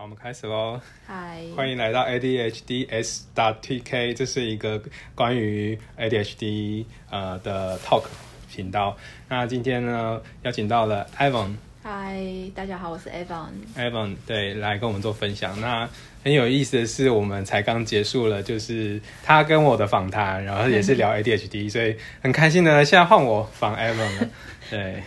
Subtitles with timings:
[0.00, 0.80] 好，我们开始喽。
[1.06, 4.82] 嗨，欢迎来到 ADHDs TK，这是一个
[5.14, 8.04] 关于 ADHD 呃的 talk
[8.50, 8.96] 频道。
[9.28, 11.54] 那今天呢，邀请到了 Evan。
[11.82, 12.18] 嗨，
[12.54, 13.50] 大家好，我是 Evan。
[13.76, 15.60] Evan 对，来跟我们做分享。
[15.60, 15.86] 那
[16.24, 22.82] 很有意思的是，我们才刚结束了，就是他跟我的访谈，然后也是聊 ADHD，所以很开心的。
[22.86, 24.28] 现在换我访 Evan 了。
[24.70, 25.02] 对，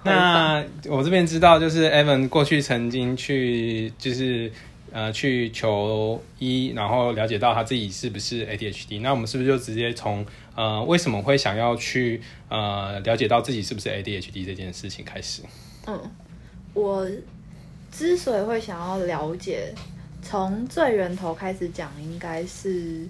[0.04, 4.50] 那我这边知道，就是 Evan 过去曾经去，就是
[4.92, 9.00] 呃去求医，然后了解到他自己是不是 ADHD。
[9.00, 15.42] 那我们是不是就直接从呃为什么会想要去呃了解到自己是不是 ADHD 这件事情开始？
[15.86, 16.00] 嗯，
[16.74, 17.06] 我
[17.90, 19.74] 之所以会想要了解，
[20.22, 23.06] 从最源头开始讲，应该是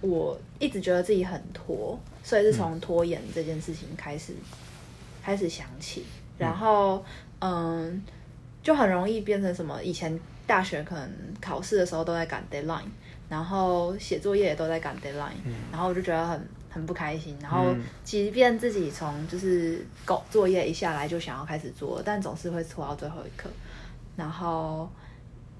[0.00, 4.32] 我一直觉得自己很拖，所以是从拖延这件事情开始
[5.22, 6.04] 开始想起，
[6.36, 7.04] 然后
[7.40, 8.02] 嗯，
[8.62, 9.82] 就很容易变成什么？
[9.82, 12.82] 以前大学可能考试的时候都在赶 deadline，
[13.28, 16.48] 然后写作业也都在赶 deadline，然后我就觉得很。
[16.74, 17.66] 很不开心，然后
[18.02, 23.50] 即便自己从就是搞作业一下来就想要开始做，但总是会拖到最后一刻。
[24.16, 24.90] 然后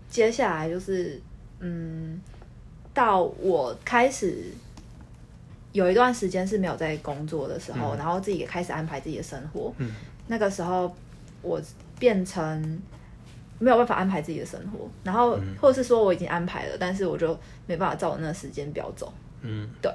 [0.08, 1.20] 接下来就是
[1.58, 2.18] 嗯，
[2.94, 4.44] 到我开始
[5.72, 9.72] 有一段时间是没有在工作的时候，然后自己也开始安排自己的生活。
[9.78, 9.90] 嗯，
[10.28, 10.94] 那个时候
[11.40, 11.60] 我
[11.98, 12.80] 变成
[13.58, 19.12] 没有办法安排自己的生活，然后或者是说我已经安排了，但是我就没办法照我那个时间表走。
[19.40, 19.92] 嗯，对。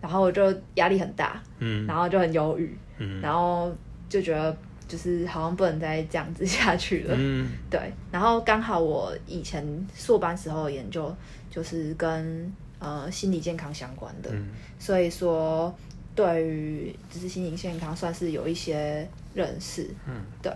[0.00, 3.74] 然后我就压力很大，嗯，然后就很忧郁，嗯，然后
[4.06, 4.54] 就觉得
[4.86, 7.80] 就是好像不能再这样子下去了，嗯，对。
[8.12, 11.10] 然后刚好我以前硕班时候的研究
[11.50, 12.52] 就是跟
[12.84, 14.30] 呃心理健康相关的，
[14.78, 15.74] 所以说
[16.14, 20.52] 对于就是心理健康算是有一些认识，嗯，对。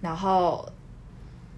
[0.00, 0.64] 然后，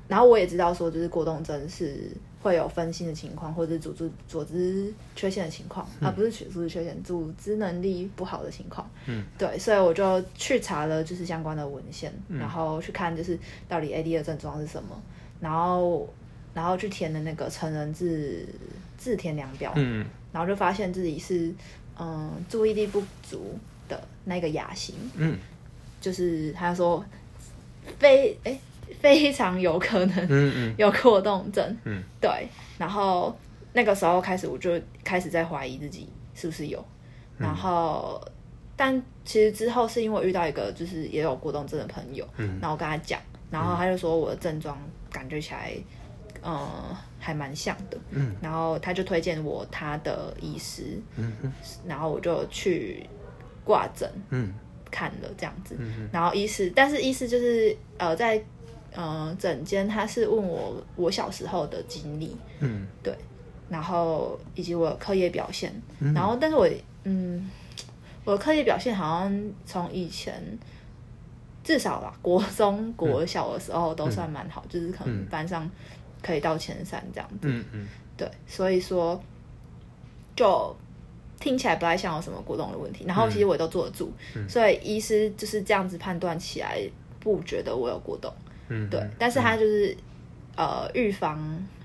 [0.09, 2.11] 然后我也知道说就是过动症是。
[2.43, 8.91] 会有分心的情况，或者组织组织缺陷的情况，啊不是组织缺陷，组织能力不好的情况。
[9.05, 13.39] 嗯，对，所以我就去查了就是相关的文献，然后去看就是
[13.69, 14.99] 到底 AD 的症状是什么，
[15.39, 16.09] 然后
[16.55, 18.49] 然后去填的那个成人自
[19.01, 21.53] 自填量表，嗯，然后就发现自己是
[21.99, 25.37] 嗯注意力不足的那个亚型，嗯，
[26.01, 27.05] 就是他说
[27.99, 28.57] 非哎。
[29.01, 30.75] 非常有可能嗯嗯。
[30.77, 32.03] 有过动症，嗯。
[32.21, 32.49] 对。
[32.77, 33.35] 然后
[33.73, 36.85] 那个时候开始，我就开始在怀疑自己是不是有。
[37.39, 38.21] 然后，
[38.77, 43.19] 但其实之后是因为遇到一个就是也有过动症的朋友，然后我跟他讲，
[43.49, 44.77] 然后他就说我的症状
[45.11, 45.73] 感觉起来，
[46.43, 46.69] 嗯，
[47.21, 47.97] 还蛮像的。
[48.11, 48.35] 嗯。
[48.43, 51.33] 然后他就推荐我他的医师，嗯
[51.87, 53.07] 然后我就去
[53.65, 54.53] 挂诊，嗯。
[54.91, 55.77] 看了这样子。
[56.11, 58.43] 然后医师，但是医师就是呃在。
[58.93, 63.17] 嗯，诊间他是问我我小时候的经历，嗯，对，
[63.69, 65.73] 然后以及我课业表现，
[66.13, 66.69] 然后但是我
[67.05, 67.49] 嗯，
[68.25, 70.43] 我的课业表现好像从以前
[71.63, 75.71] 至少啦，国中国小的时候都算蛮好，就是可能班上
[76.23, 79.21] 可以到前三这样子，嗯嗯，对，所以说
[80.37, 80.77] 就
[81.39, 84.13] 听起来不太像有什么过动的问题，然后其实我都坐得住，
[84.49, 86.81] 所以医师就是这样子判断起来，
[87.19, 88.33] 不觉得我有过动。
[88.69, 89.97] 嗯，对，但是他就是，
[90.57, 91.39] 呃，预防，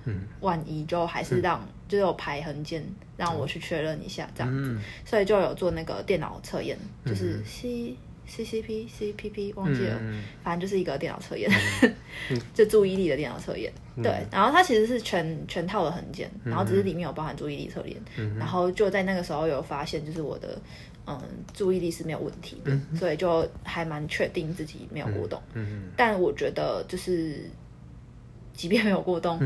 [0.03, 2.85] 嗯，万一就还是让，就是有排痕键
[3.17, 7.95] 让我去确认一下这样子，所以就有做那个电脑测验，就是 C
[8.27, 9.99] C C P C P P 忘记了，
[10.43, 11.49] 反正就是一个电脑测验，
[12.53, 13.71] 就注意力的电脑测验，
[14.01, 17.97] 对，然后它其实是全全套的痕件，然后只是里面有包含注意力测验，
[18.37, 20.59] 然后就在那个时候有发现，就是我的。
[21.07, 21.21] 嗯，
[21.53, 25.39] 注意力是没有问题的，所以就还蛮确定自己没有过动。
[25.53, 27.47] 嗯但我觉得就是，
[28.53, 29.39] 即便没有过动，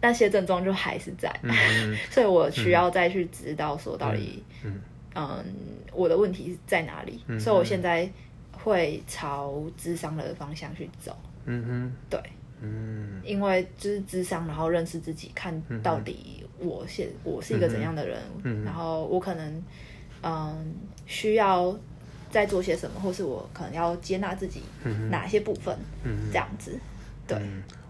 [0.00, 1.32] 那些症状就还是在，
[2.10, 4.42] 所以我需要再去知道说到底，
[5.14, 5.44] 嗯，
[5.92, 7.20] 我的问题在哪里。
[7.38, 8.10] 所以我现在
[8.52, 11.16] 会朝智商的方向去走。
[11.44, 12.20] 嗯哼，对，
[12.60, 18.20] 嗯，因为就是智商，然后认识自己，看到底我现我是一个怎样的人，
[18.64, 19.62] 然后我可能。
[20.24, 20.72] 嗯，
[21.04, 21.76] 需要
[22.30, 24.62] 再做些什么，或是我可能要接纳自己
[25.10, 25.76] 哪些部分，
[26.30, 26.78] 这样子，
[27.26, 27.36] 对。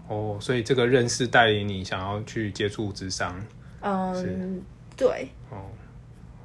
[0.07, 3.39] 哦，所以这个认识带领你想要去接触智商。
[3.81, 4.59] 嗯，
[4.97, 5.29] 对。
[5.51, 5.69] 哦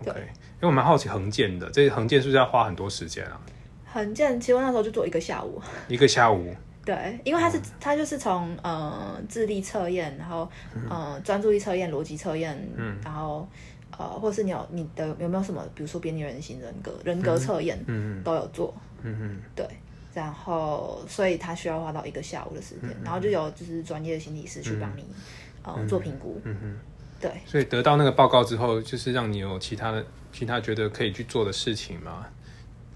[0.03, 0.21] ，OK。
[0.61, 3.41] 因为我蛮好奇横建的，这横建是不是要花很多时间啊？
[3.87, 5.61] 横建其实我那时候就做一个下午。
[5.89, 6.55] 一个下午。
[6.85, 10.49] 对，因为它是它就是从呃智力测验，然后
[10.89, 13.49] 呃专注力测验、逻辑测验，嗯，然后。
[13.97, 18.73] 呃，或是你有你的有没有什么，比如说边缘人型人格人格测验，嗯嗯，都有做，
[19.03, 19.67] 嗯嗯，对，
[20.15, 25.05] 然后所以他需要花到一个下午的时间，然后就有就是专业的心理师去帮你、
[25.65, 26.77] 呃做评估，嗯哼。
[27.21, 30.05] 对，所以得到那个报告之后，就是让你有其他的
[30.38, 32.25] 其他觉得可以去做的事情嘛？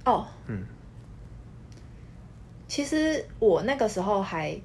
[0.04, 0.64] 哦，嗯，
[2.68, 4.56] 其实我那个时候还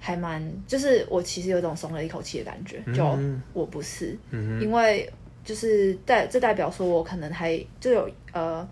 [0.00, 5.12] 还蛮，就是我其实有一种松了一口气的感觉，就嗯我不是，嗯因为
[5.44, 8.66] 就是代这代表说我可能还就有呃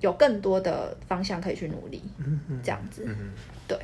[0.00, 2.02] 有更多的方向可以去努力，
[2.62, 3.32] 这样子，嗯
[3.66, 3.78] 对。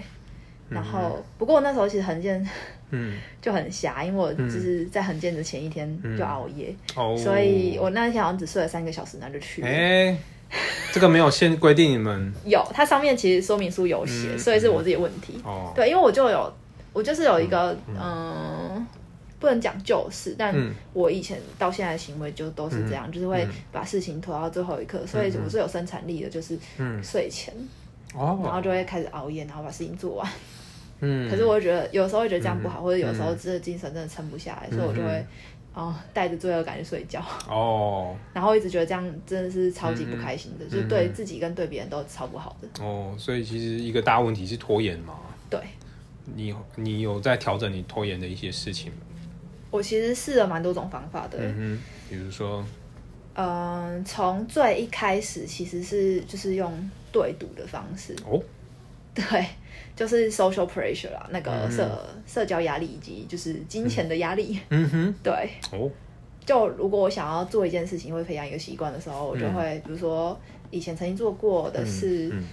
[0.75, 2.47] 然后，不过我那时候其实横健
[2.91, 5.89] 嗯， 就很瞎，因为我就是在横健的前一天
[6.19, 9.69] 就熬夜，哦，所以我那天好像只睡了三个小时，然后就去了。
[9.69, 10.17] 哎、
[10.93, 15.41] 这个没有限规定你们 有，它上面其实说明书有写，嗯所以是我自己的问题。
[15.45, 16.53] 哦，对，因为我就有，
[16.93, 18.87] 我就是有一个，嗯、
[19.41, 20.73] 不能讲旧事，但嗯。
[20.93, 27.03] 我以前到现在的行为就都是这样，就是会把事情拖到最后一刻，所以我是有生产力的，就是嗯。
[27.03, 27.53] 睡前，
[28.15, 30.31] 然哦，后就会开始熬夜，然后把事情做完。
[31.05, 35.25] 嗯，可是我会觉得有时候会觉得这样不好，或者有时候真的精神真的撑不下来，所以我就会。
[35.77, 38.15] 哦，带着罪恶感去睡觉，哦。
[38.33, 42.85] 然后一直觉得这样真的是超级不开心嗯的，就是对自己跟对别人都超不好的。
[42.85, 45.15] 哦，所以其实一个大问题是拖延嘛。
[45.51, 45.59] 对。
[46.37, 48.99] 你你有在调整你拖延的一些事情吗？
[49.73, 52.65] 我其实试了蛮多种方法的，嗯哼，比如说，
[53.35, 56.73] 嗯，从最一开始其实是就是用
[57.11, 58.41] 对赌的方式，哦，
[59.13, 59.25] 对，
[59.97, 61.71] 就是 social pressure 啦，那个嗯。
[61.73, 64.89] 社、社交压力以及就是金钱的压力，嗯。
[64.91, 65.33] 哼， 对。
[65.73, 65.91] 哦，
[66.45, 70.39] 就如果我想要做一件事情，或者培养一个习惯的时候，我就会，比如说
[70.71, 72.45] 以前曾经做过的是，嗯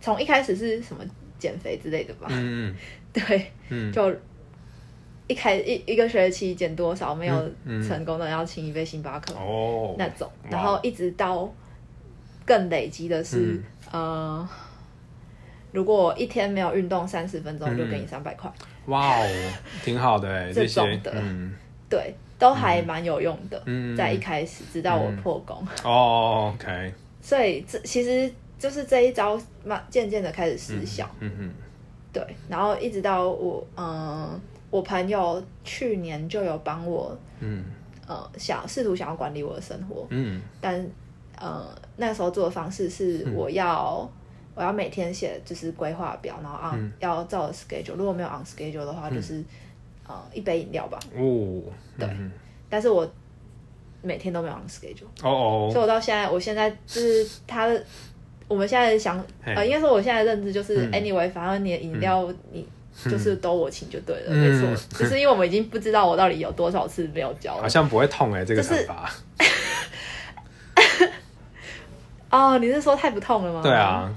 [0.00, 1.02] 从一开始是什么
[1.38, 2.74] 减肥之类的吧，嗯
[3.12, 3.90] 对，嗯。
[3.92, 4.14] 就
[5.26, 7.50] 一开一一个学期减多少没有
[7.82, 10.50] 成功的，要请一杯星巴克，哦，那种，哇。
[10.50, 11.50] 然后一直到
[12.44, 13.62] 更累积的是，嗯。
[13.92, 14.48] 呃，
[15.74, 18.50] 如果我一天没有运动三十分钟，我就给你三百块，
[18.86, 19.52] 哇哦，
[19.84, 21.12] 挺好的 哎，这些种的。
[21.16, 21.52] 嗯，
[21.90, 23.60] 对，都还蛮有用的。
[23.66, 23.96] 嗯。
[23.96, 31.50] 在一开始，直到我破功，哦，OK， 所以这其实就是这一招慢渐渐的开始失效，嗯嗯，
[32.12, 34.40] 对，然后一直到我，嗯、
[34.70, 37.64] 我朋友去年就有帮我，嗯。
[38.06, 40.42] 呃，想试图想要管理我的生活，嗯。
[40.60, 40.86] 但
[41.38, 41.66] 呃
[41.96, 44.06] 那时候做的方式是我要、
[44.54, 49.42] 我要每天写就是规划表，然后 on、要照着 schedule，如果没有 on schedule 的话，就是、
[50.06, 50.98] 呃一杯饮料吧。
[51.16, 51.62] 哦，
[51.98, 52.08] 对。
[52.08, 52.30] 嗯。
[52.70, 53.10] 但是我
[54.02, 57.84] 每天都没有 on schedule，、哦哦，所以我到现在，我现在就是他的，
[58.48, 59.54] 我们现在想嘿。
[59.54, 60.92] 呃，应该说我现在的认知就是、嗯。
[60.92, 62.66] anyway，反正你的饮料你。
[63.10, 64.38] 就是都我请就对了，嗯。
[64.38, 67.62] 没错，就是因为我们已经不知道我到底有多少次没有交了。
[67.62, 69.10] 好像不会痛哎，这个就是惩罚，
[72.30, 73.62] 哦，你是说太不痛了吗？
[73.64, 74.08] 对啊，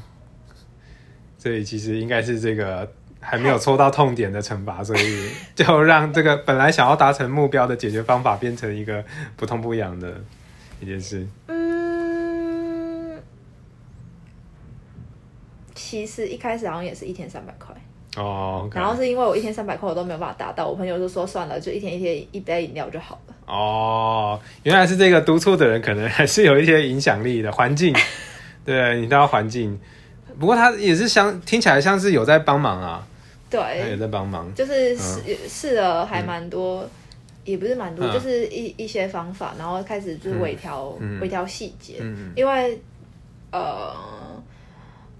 [1.37, 9.03] 所以其实应该是这个还没有戳到痛点的惩罚，所以就让这个本来想要达成目标的解决方法变成一个
[9.35, 10.21] 不痛不痒的
[10.79, 11.27] 一件事。
[11.47, 13.19] 嗯，
[15.75, 17.75] 其实一开始好像也是一天三百块，
[18.15, 23.35] 哦然后是因为我一天三百块我都没有办法达到，我朋友就说算了，就一天一天一杯饮料就好了。
[23.45, 27.95] 哦，原来是这个督促的人可能还是有一些影响力的环境，
[28.65, 29.79] 对你知道环境。
[30.39, 33.07] 不过他也是像听起来像是有在帮忙啊，
[33.49, 33.57] 他
[33.89, 34.53] 有，在帮忙。
[34.53, 36.87] 就是试试了还蛮多，
[37.43, 38.13] 也不是蛮多，嗯。
[38.13, 41.19] 就是一一些方法，然后开始就是微调嗯。
[41.19, 42.79] 微调细节，嗯因为
[43.51, 43.93] 呃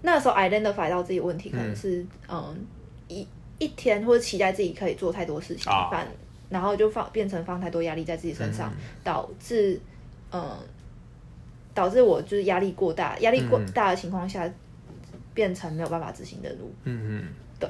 [0.01, 2.55] 那时候 identify 到自己问题，可能是嗯。
[3.07, 3.25] 一
[3.57, 5.87] 一天或者期待自己可以做太多事情，啊。
[5.89, 6.05] 反
[6.49, 8.71] 然后就放变成放太多压力在自己身上，
[9.03, 9.79] 导致
[10.31, 10.49] 嗯
[11.73, 13.65] 导致我就是压力过大，压力过嗯。
[13.73, 14.49] 大的情况下，
[15.37, 17.27] 变成没有办法执行的路，嗯嗯，
[17.59, 17.69] 对，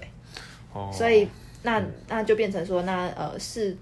[0.71, 1.27] 哦，所以
[1.63, 3.75] 那那就变成说，那呃适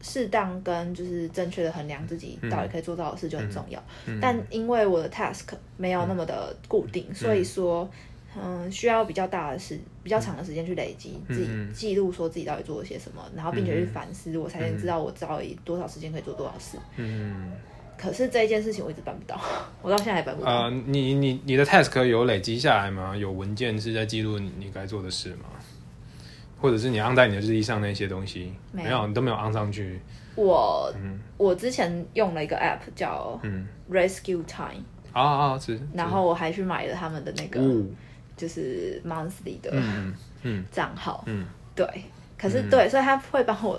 [0.00, 3.78] 适当跟就是正确的衡量自己到底可以做到的事就很重要。
[4.18, 7.86] 但因为我的 task 没有那么的固定，所以说
[8.34, 16.78] 嗯需要比较大的时比较长的时间去累积自己记录，说自己到底做了些什么，然后并且去反思，我才能知道我到底多少时间可以做多少事。
[16.96, 17.52] 嗯
[18.02, 19.40] 可是这一件事情我一直办不到，
[19.80, 20.50] 我到现在还办不到。
[20.50, 23.16] 呃，你你你的 task 有累积下来吗？
[23.16, 25.44] 有文件是在记录你你该做的事吗？
[26.60, 28.52] 或者是你按在你的日历上那些东西？
[28.72, 30.00] 没有有，你都没有按上去。
[30.34, 30.92] 我、
[31.36, 34.82] 我之前用了一个 app 叫嗯 Rescue Time，、
[35.12, 35.78] 啊啊，是。
[35.92, 37.60] 然后我还去买了他们的那个。
[37.60, 37.84] 哦，
[38.36, 41.86] 就是 monthly 的嗯嗯账号，嗯对，
[42.38, 43.78] 可是对，所以他会帮我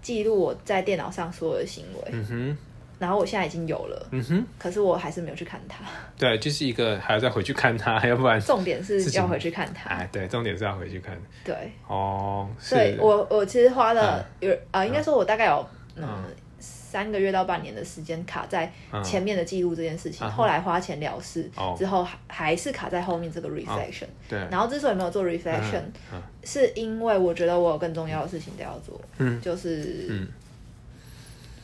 [0.00, 2.58] 记录我在电脑上所有的行为，嗯哼，
[3.02, 5.84] 然后我现在已经有了，嗯哼，可是我还是没有去看它。
[6.16, 9.90] 对，就是一个还要再回去看它，要不然，重点是要回去看它。
[9.90, 11.20] 哎，对，重点是要回去看。
[11.42, 12.76] 对，哦，是。
[12.76, 14.48] 对我我其实花了嗯。
[14.48, 16.24] 有啊、应该说我大概有嗯嗯。
[16.60, 19.02] 三个月到半年的时间卡在嗯。
[19.02, 21.74] 前面的记录这件事情，嗯后来花钱了事、哦。
[21.76, 24.06] 之后还还是卡在后面这个 reflection。
[24.28, 25.82] 对，然后之所以没有做 reflection，、
[26.12, 26.22] 嗯。
[26.44, 29.40] 是因为我觉得我有更重要的事情都要做，嗯。
[29.40, 30.28] 就是嗯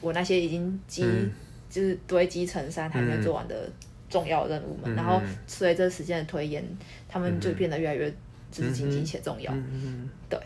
[0.00, 1.30] 我那些已经积、嗯
[1.70, 3.70] 就是堆积成山还没做完的
[4.08, 6.64] 重要任务们，嗯然后随着时间的推延，
[7.06, 8.10] 他们就变得越来越
[8.50, 9.52] 就是紧急嗯且重要。
[9.52, 10.40] 嗯嗯，对，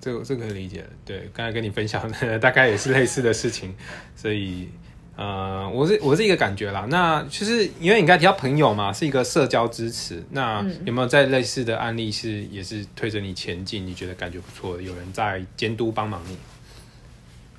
[0.00, 0.88] 这个这个可以理解了。
[1.04, 3.74] 对，刚才跟你分享的 大概也是类似的事情，
[4.16, 4.66] 所以
[5.14, 6.86] 呃，我是我是一个感觉啦。
[6.88, 16.38] 那其实因为你刚才提到朋友嘛，是一个社交支持，那嗯有没有在类似的案例是也是推着你前进，你觉得感觉不错，有人在监督帮忙你？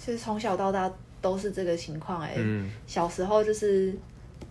[0.04, 0.92] 其实从小到大
[1.22, 2.70] 都是这个情况哎、嗯。
[2.86, 3.96] 小时候就是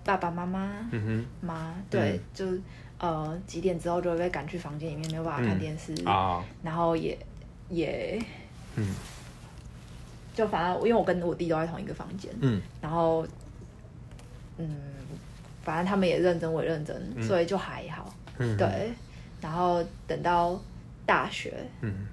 [0.02, 2.46] 爸爸妈妈嗯妈对，就
[2.98, 6.42] 呃几点之后就会被赶去房间里面，没有办法看电视，哼啊。
[6.62, 7.18] 然后也
[7.68, 8.18] 也
[8.76, 8.94] 嗯。
[10.34, 12.58] 就反正因为我跟我弟都在同一个房间，嗯。
[12.80, 13.26] 然后
[14.56, 14.74] 嗯，
[15.62, 17.22] 反正他们也认真，我也认真，嗯。
[17.22, 18.10] 所以就还好。
[18.38, 18.90] 嗯，对，
[19.42, 20.58] 然后等到
[21.04, 22.06] 大学嗯。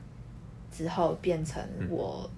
[0.74, 2.30] 之后变成我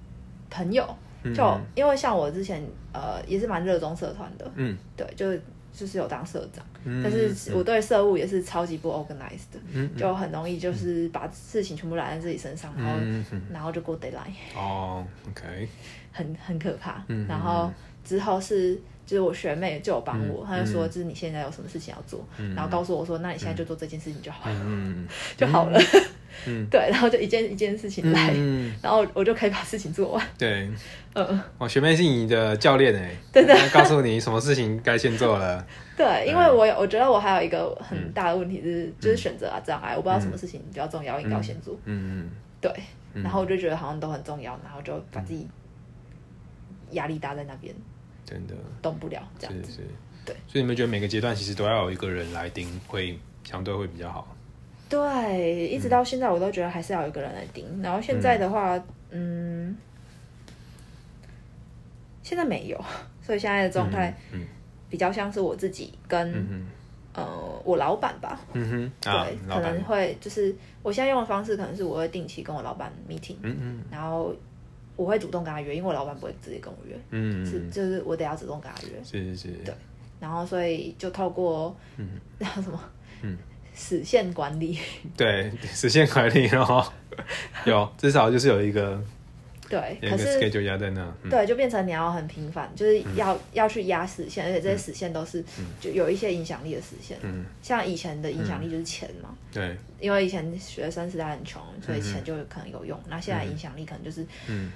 [0.52, 0.86] 朋友，
[1.24, 2.62] 嗯就因为像我之前
[2.94, 4.78] 呃也是蛮热衷社团的，嗯。
[4.96, 5.36] 对，就
[5.74, 13.00] 就是有当社长，嗯，但是我对社务也是超级不 organized 的，嗯就很容易就是把事情全部揽在自己身上，然后、
[13.54, 15.68] 然后就过 deadline，哦，OK，
[16.12, 17.02] 很很可怕。
[17.08, 17.26] 嗯。
[17.26, 17.72] 然后
[18.04, 18.78] 之后是
[19.12, 20.90] 就是我学妹就有帮我，嗯她就说嗯。
[20.90, 22.56] 就是你现在有什么事情要做，嗯。
[22.56, 25.78] 然后告诉我说那你现在就做这件事情就好了，嗯 就好了。
[26.48, 26.66] 嗯。
[26.72, 30.26] 对，然后就一件一件事情来，嗯，然后我就可以把事情做完。
[30.38, 30.70] 对，
[31.14, 35.68] 嗯，我学妹是你的教练哎，真的告诉你什么事情该先做了。
[35.98, 41.78] 对，因为我有我觉得我还有一个很大的问题嗯是，就是选择啊障碍，我不知道什么事情比较重要，应该要先做。
[41.84, 42.30] 嗯嗯
[42.62, 42.72] 对，
[43.14, 43.22] 嗯。
[43.24, 45.46] 然后我就觉得好像都很重要，然后就把自己
[46.92, 47.76] 压力搭在那边，
[48.32, 49.72] 真的动不了这样子。
[49.72, 49.88] 是是，
[50.26, 54.36] 对，所以你们觉得每个阶段其实都要有一个人来盯，会相对会比较好。
[54.88, 57.66] 对，一直到现在我都觉得还是要有一个人来盯。
[57.82, 59.76] 然后现在的话，嗯，
[62.24, 62.78] 现在没有，
[63.22, 64.46] 所以现在的状态嗯
[64.90, 66.66] 比较像是我自己跟、
[67.14, 68.40] 呃我老板吧。
[68.54, 74.34] 嗯哼啊对，，可能，会就是我现在用的方式，可能是我会定期跟我老板 meeting，嗯嗯然后
[74.96, 79.04] 我会主动跟他约，因为我老板不会直接跟我约，嗯，是就是我得要主动跟他约。
[79.04, 79.74] 是是是，对。
[80.20, 82.20] 然后所以就透过嗯。
[82.38, 82.80] 那叫什么，
[83.22, 83.38] 嗯。
[83.74, 84.78] 实现管理，
[85.16, 86.86] 对，实现管理然后，
[87.66, 89.02] 有至少就是有一个
[89.72, 91.30] 对，可是 schedule 压在那，嗯。
[91.30, 95.42] 对，就变成你要很频繁，就是要、要去压实线，而且这些实线都是、
[95.80, 97.18] 就有一些影响力的实线。
[97.22, 103.00] 嗯，像以前的影响力就是钱嘛，对，因为以前学生时代很穷，所以钱就可能有用。
[103.08, 104.72] 那现在影响力可能就是嗯。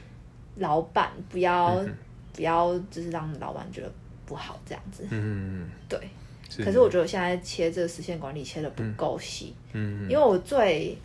[0.58, 1.94] 老板不要、嗯
[2.32, 3.92] 不要，就是让老板觉得
[4.26, 5.06] 不好这样子。
[5.10, 6.00] 嗯，对，
[6.50, 10.04] 是可是我觉得我现在切这个实线管理切的不够细，嗯。
[10.10, 10.98] 因为我最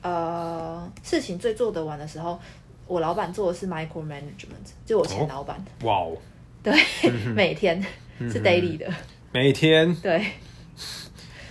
[0.00, 2.40] 呃事情最做得完的时候，
[2.88, 6.16] 我老板做的是 micro management，就我前老板，哇哦，
[6.62, 6.72] 对，
[7.36, 7.80] 每天
[8.18, 8.90] 是 daily 的，
[9.30, 9.94] 每天？
[9.96, 10.26] 对，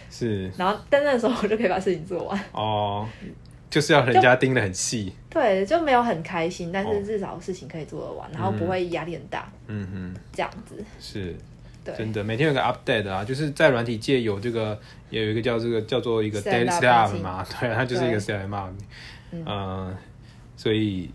[0.10, 0.52] 是。
[0.58, 3.08] 然后但那时候我就可以把事情做完，哦，
[3.70, 6.92] 就是要人家盯得很细，对，就没有很开心，但哦。
[6.94, 10.22] 是至少事情可以做得完，然后不会压力很大，嗯哼。
[10.34, 11.36] 这样子，是，
[11.86, 11.96] 对。
[11.96, 14.80] 真的，每天有个 update 啊，就是在软体界有这个，
[15.12, 18.36] 也有一个叫这个叫做一个 daily up stand up routine 嘛， 对，它就是一个对。
[18.36, 18.74] Stand up，
[19.32, 19.46] 嗯。
[19.46, 19.98] 呃，
[20.56, 21.12] 所以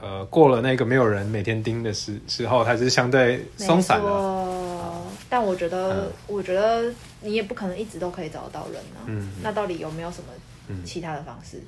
[0.00, 5.06] 呃，过了那个没有人每天盯的时时候，它是相对松散没了，错。
[5.28, 6.12] 但我觉得，嗯。
[6.26, 9.04] 我觉得你也不可能一直都可以找得到人啊。
[9.06, 9.30] 嗯。
[9.42, 10.28] 那到底有没有什么
[10.68, 11.62] 嗯其他的方式，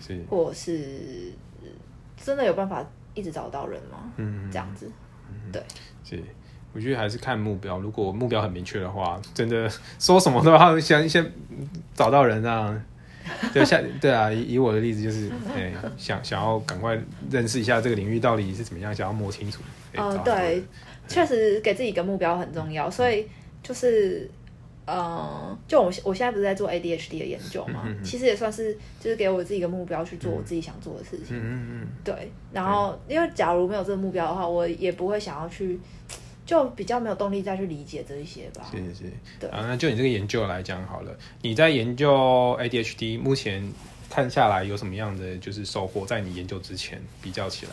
[0.00, 1.32] 是，或者是
[1.62, 1.68] 呃
[2.22, 2.84] 真的有办法
[3.14, 4.12] 一直找得到人吗？
[4.16, 4.90] 嗯，这样子，
[5.52, 5.62] 对，
[6.04, 6.22] 是。
[6.72, 9.68] 我觉得还是看目标，如果目标很明确的话，真的
[9.98, 11.32] 说什么都要先先
[11.96, 12.80] 找到人啊。
[13.52, 16.98] 对，像对啊，以以我的例子就是，哎、想想要赶快
[17.30, 19.62] 认识一下这个领域到底是怎么样，想要摸清楚。
[19.94, 20.64] 哎呃找到人对
[21.08, 23.26] 确实给自己一个目标很重要，所以
[23.62, 24.30] 就是。
[24.86, 31.36] 呃，就我我现在不是在做 ADHD 的研究嘛，嗯嗯嗯其实也算是就是给我自己一个目标去做我自己想做的事情。
[31.36, 35.78] 嗯嗯对，然后因为假如没有这个目标的话，我也不会想要去，
[36.50, 38.68] 就比较没有动力再去理解这一些吧。
[38.72, 39.12] 是，是是。
[39.38, 43.72] 对啊，那就你这个研究来讲好了，你在研究 ADHD，目前
[44.08, 46.04] 看下来有什么样的就是收获？
[46.04, 47.72] 在你研究之前比较起来，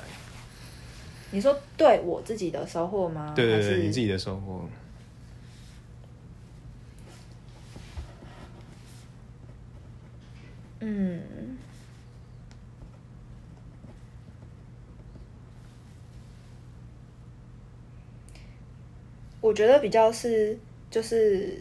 [1.32, 3.34] 你说对我自己的收获吗？
[3.36, 4.70] 对对对，你自己的收获。
[10.82, 11.58] 嗯，
[19.42, 20.58] 我觉得比较是
[20.90, 21.58] 就是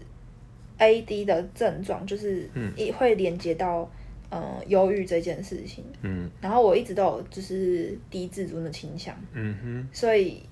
[0.78, 2.72] A D 的症状，就是嗯。
[2.76, 3.90] 也会连接到
[4.30, 5.84] 嗯忧郁这件事情。
[6.02, 6.30] 嗯。
[6.40, 10.42] 然后我一直都有就是低自尊的倾向，嗯哼，所以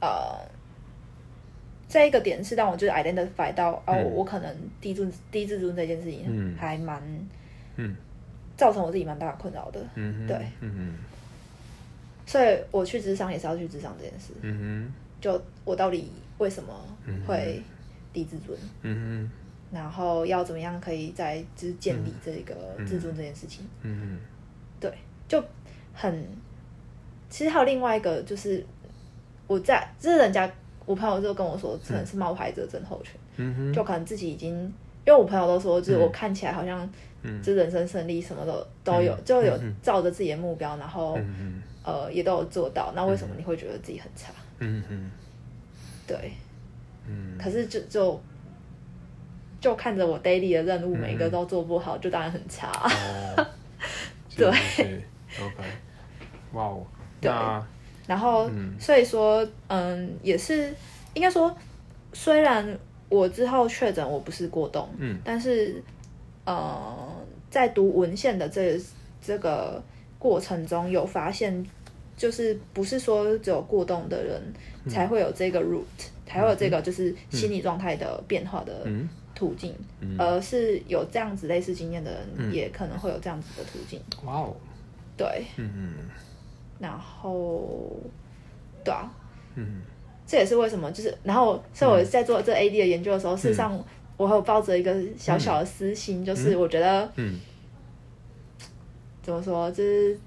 [0.00, 0.38] 呃，
[1.88, 4.10] 这一个点是让我就是 identify 到哦，嗯。
[4.12, 6.56] 我可能低自低自尊这件事情嗯。
[6.56, 7.02] 还蛮
[7.76, 7.96] 嗯。
[8.56, 9.80] 造成我自己蛮大的困扰的。
[9.94, 10.46] 嗯哼，对。
[10.60, 10.94] 嗯
[12.24, 14.32] 所以我去智商也是要去智商这件事。
[14.42, 16.10] 哼，嗯就我到底
[16.42, 16.74] 为什么
[17.06, 17.62] 嗯会
[18.12, 19.30] 低自尊，哼，嗯
[19.72, 22.84] 然后要怎么样可以再就是建立这个嗯。
[22.86, 24.18] 自尊这件事情，哼，嗯
[24.80, 24.92] 对，
[25.28, 25.42] 就
[25.94, 26.26] 很。
[27.30, 28.62] 其实还有另外一个就是
[29.46, 30.50] 我在，就是人家
[30.84, 34.52] 我朋友就跟我说，可能是冒牌者症候群，嗯哼，就可能自己已经，
[35.06, 36.86] 因为我朋友都说，就是我嗯看起来好像
[37.22, 37.40] 嗯。
[37.40, 39.24] 就人生胜利什么的都有，嗯。
[39.24, 39.68] 就有嗯。
[39.68, 39.76] 嗯。
[39.80, 41.18] 照着自己的目标，然后、
[41.84, 44.30] 呃也都有做到，那为什么你会觉得自己很差？
[44.58, 45.10] 嗯哼，
[46.12, 46.32] 对，
[47.08, 48.20] 嗯，可是就就
[49.58, 52.70] 就看着我 daily 的任务，嗯每个都做不好，就当然很差。
[53.36, 53.46] 哦，
[54.36, 55.64] 对，OK，
[56.52, 56.86] 哇哦，
[57.20, 57.66] 对那
[58.06, 58.74] 然后，嗯。
[58.78, 60.74] 所以说，嗯，也是
[61.14, 61.54] 应该说，
[62.12, 62.78] 虽然
[63.08, 65.18] 我之后确诊我不是过动，嗯。
[65.24, 65.82] 但是，
[66.44, 66.94] 呃，
[67.48, 68.78] 在读文献的这
[69.22, 69.82] 这个
[70.18, 71.64] 过程中，有发现，
[72.16, 74.42] 就是不是说只有过动的人
[74.88, 75.82] 才会有这个 root，、
[76.26, 79.08] 才会有这个就是心理状态的变化的嗯。
[79.34, 80.16] 途径，嗯。
[80.18, 82.52] 而是有这样子类似经验的人，嗯。
[82.52, 84.00] 也可能会有这样子的途径。
[84.24, 84.54] 哇哦，
[85.16, 85.94] 对，嗯
[86.78, 87.96] 然后，
[88.84, 89.10] 对啊，
[89.54, 89.82] 嗯。
[90.26, 93.78] 这也是为什么，就是然后，所以我在做这 AD 的研究的时候，事实上
[94.16, 97.38] 我还有抱着一个小小的私心，就是我觉得嗯。
[99.22, 100.18] 怎么说，就是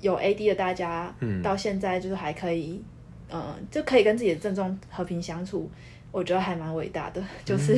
[0.00, 1.40] 有 AD 的大家，嗯。
[1.42, 2.82] 到现在就是还可以，
[3.30, 5.68] 嗯、就可以跟自己的症状和平相处，
[6.12, 7.76] 我觉得还蛮伟大的， 就是、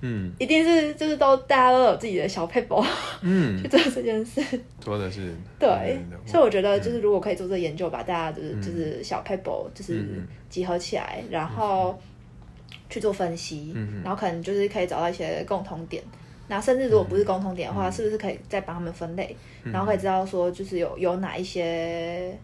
[0.00, 2.84] 嗯 一定是就是都大家都有自己的小 paper
[3.22, 3.56] 嗯。
[3.62, 4.40] 去，做这件事，
[4.84, 5.68] 说的是对，
[6.10, 8.62] 嗯所以我觉得就是如果可以做这研究，把大家就是、嗯。
[8.62, 11.98] 就是小 paper 就是嗯集合起来，然后
[12.90, 16.02] 去做分析，嗯然后可能就是可以找到一些共同点。
[16.50, 17.76] 那甚至如果不是共同点的嗯。
[17.76, 22.34] 话，是不是可以再帮他们分类，然后可以知道说就是有有哪一些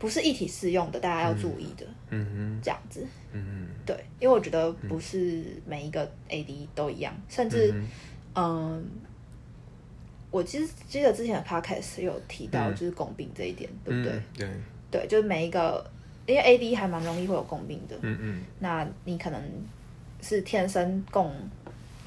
[0.00, 2.60] 不是一体适用的，大家要注意的，嗯哼。
[2.62, 3.06] 这样子。
[3.32, 7.86] 嗯嗯对，因为我觉得不是每一个 AD 都一样，甚至嗯
[8.34, 8.84] 嗯，
[10.30, 12.74] 我其实记得之前的 podcast 有提到嗯。
[12.74, 14.12] 就是共病这一点，对不对？
[14.14, 14.48] 嗯对，
[14.90, 15.84] 对，就是每一个，
[16.26, 18.42] 因为 AD 还蛮容易会有共病的，嗯嗯。
[18.58, 19.40] 那你可能
[20.22, 21.30] 是天生共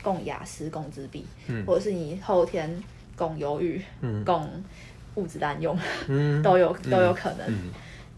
[0.01, 1.63] 共雅思、共自闭，嗯。
[1.65, 2.83] 或者是你后天
[3.15, 4.25] 共忧郁、嗯。
[4.25, 4.49] 共
[5.15, 5.77] 物质滥用，
[6.07, 6.41] 嗯。
[6.43, 7.45] 都有都有可能。
[7.47, 7.71] 嗯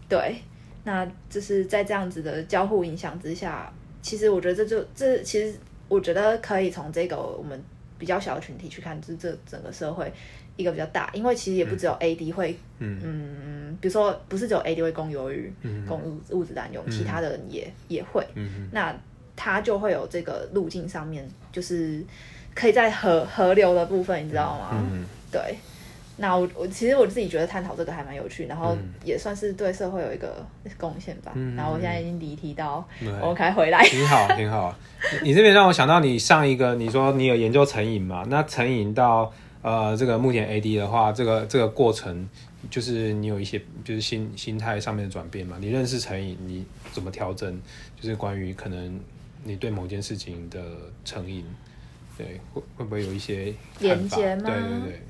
[0.08, 0.36] 对，
[0.84, 5.54] 那就是在这样子的交互影响之下，其实我觉得这就这其实
[5.88, 7.60] 我觉得可以从这个我们
[7.98, 10.12] 比较小的群体去看，就是这整个社会
[10.56, 13.00] 一个比较大，因为其实也不只有 AD 会，嗯。
[13.02, 15.84] 嗯，比如说不是只有 AD 会供忧郁、嗯。
[15.86, 18.68] 供物物质滥用，其他的人也也会，嗯。
[18.72, 18.94] 那
[19.34, 22.02] 他就会有这个路径上面，就是
[22.54, 24.70] 可以在河河流的部分，你知道吗？
[24.72, 25.04] 嗯。
[25.30, 25.56] 对。
[26.18, 30.44] 那我我其实我自己觉得探讨这个还蛮有趣，然后嗯也算是对社会有一个
[30.78, 31.32] 贡献吧。
[31.34, 33.82] 嗯然后我现在已经离题到，对我们该回来。
[33.84, 34.74] 挺好，挺好。
[35.22, 38.24] 你你这边让我想到你上一个，你说你有研究成瘾嘛？
[38.28, 39.30] 那成瘾到
[39.62, 42.28] 呃这个目前 AD 的话，这个这个过程
[42.70, 45.58] 就是你有一些就是心心态上面的转变嘛？
[45.60, 47.60] 你认识成瘾，你怎么调整？
[48.00, 48.98] 就是关于可能
[49.44, 50.62] 你对某件事情的
[51.04, 51.44] 成瘾，
[52.16, 55.02] 对会会不会有一些连接吗对对对，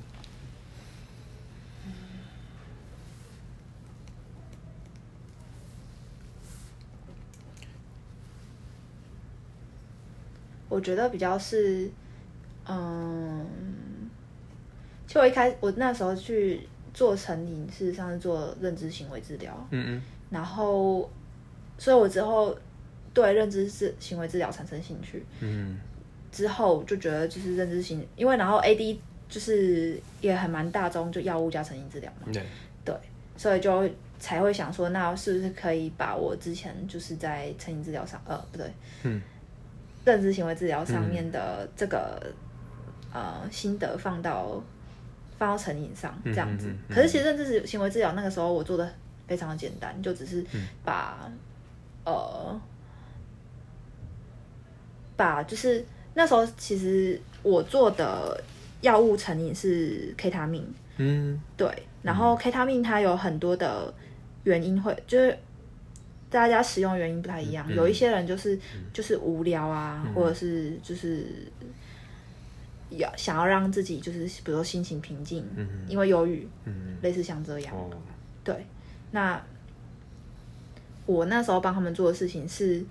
[10.69, 11.89] 我觉得比较是，
[12.67, 13.45] 嗯，
[15.07, 21.09] 其实我一开我那时候去做成瘾，事实上是做认知行为治疗，嗯然后，
[21.77, 22.57] 所以我之后
[23.13, 25.79] 对认知是行为治疗产生兴趣，嗯。
[26.29, 28.97] 之后就觉得就是认知行，因为然后 AD
[29.29, 32.43] 就是也很蛮大众，就药物加成瘾治疗嘛，嗯，对，
[32.83, 32.95] 对，
[33.37, 38.71] 所以就才会想说，那是不是可以把我之前就是在成瘾治疗上，呃，不对，
[39.03, 39.21] 嗯，
[40.07, 42.31] 认知行为治疗上面的这个、
[43.11, 44.63] 呃心得放到
[45.37, 46.67] 放到成瘾上这样子。
[46.67, 48.89] 嗯嗯嗯可是其实认知行为治疗那个时候我做的
[49.27, 50.41] 非常的简单，就只是
[50.85, 51.29] 把、
[52.05, 52.61] 呃
[55.17, 58.41] 把就是那时候其实我做的
[58.79, 60.65] 药物成瘾是 K 他命，
[60.95, 63.93] 嗯对，然后 K 他命它有很多的
[64.45, 65.37] 原因会就是。
[66.29, 68.59] 大家使用原因不太一样，嗯有一些人就是
[68.91, 71.27] 就是无聊啊，或者是就是
[72.89, 75.67] 要想要让自己就是比如说心情平静，嗯。
[75.87, 76.97] 因为忧郁，嗯。
[77.01, 77.75] 类似像这样。
[77.75, 77.89] 哦。
[78.43, 78.65] 对，
[79.11, 79.41] 那
[81.05, 82.83] 我那时候帮他们做的事情是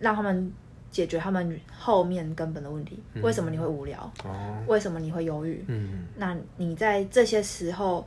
[0.00, 0.52] 让他们
[0.90, 4.12] 解决他们后面根本的问题，为什么你会无聊？
[4.24, 4.62] 哦。
[4.68, 5.64] 为什么你会忧郁？
[5.66, 6.06] 嗯。
[6.16, 8.06] 那你在这些时候，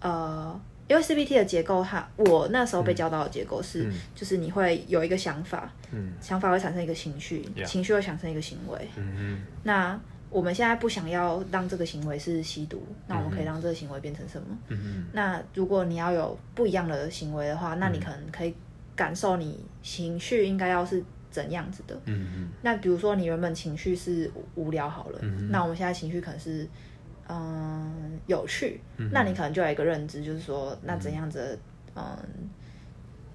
[0.00, 0.58] 呃，
[0.92, 3.94] 因为 CBT 的结构它，我那时候被教到的结构是，嗯。
[4.14, 6.12] 就是你会有一个想法，嗯。
[6.20, 8.78] 想法会产生一个情绪情绪会产生一个行为。
[8.96, 14.46] 嗯那我们现在不想要让这个行为是吸毒，那我们可以让这个行为变成什么？
[14.68, 18.54] 嗯那如果你要有不一样的行为的话，那你可能可以
[18.94, 21.94] 感受你情绪应该要是怎样子的。
[22.04, 26.68] 嗯嗯那比如说你原本情绪是无无聊好了，嗯那我们现在情绪可能是
[27.32, 31.58] 嗯有趣，嗯那你可能就有一个认知，就是说那怎样子的
[31.96, 32.18] 嗯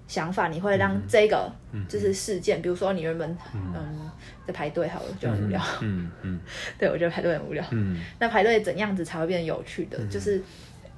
[0.07, 1.51] 想法，你会让这个
[1.89, 4.09] 就是事件，比如说你原本嗯
[4.45, 6.39] 在排队好了就很无聊，嗯嗯
[6.79, 7.99] 对我觉得排队很无聊，嗯。
[8.19, 9.97] 那排队怎样子才会变得有趣的？
[10.07, 10.41] 就是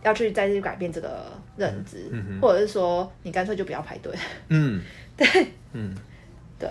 [0.03, 1.25] 要去再去改变这个
[1.57, 4.13] 认知，嗯或者是说你干脆就不要排队。
[4.49, 4.81] 嗯，
[5.17, 5.27] 对，
[5.73, 5.95] 嗯。
[6.59, 6.69] 对，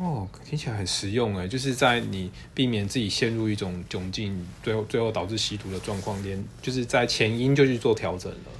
[0.00, 8.50] 哦，听起来很实用哎，就是在你避免自己陷入一种窘境，最后最后导致吸毒的状况，连就是在前因就去做调整了。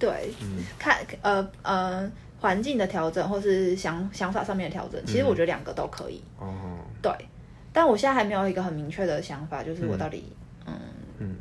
[0.00, 0.32] 对，
[0.80, 6.20] 看呃呃环境的调整，或是想想法上面的调整，其实我觉得两个都可以。
[6.40, 6.52] 哦，
[7.00, 7.12] 对，
[7.72, 10.24] 但我现在还没有一个很明确的想法，就是我到底
[10.66, 10.74] 嗯
[11.18, 11.36] 嗯。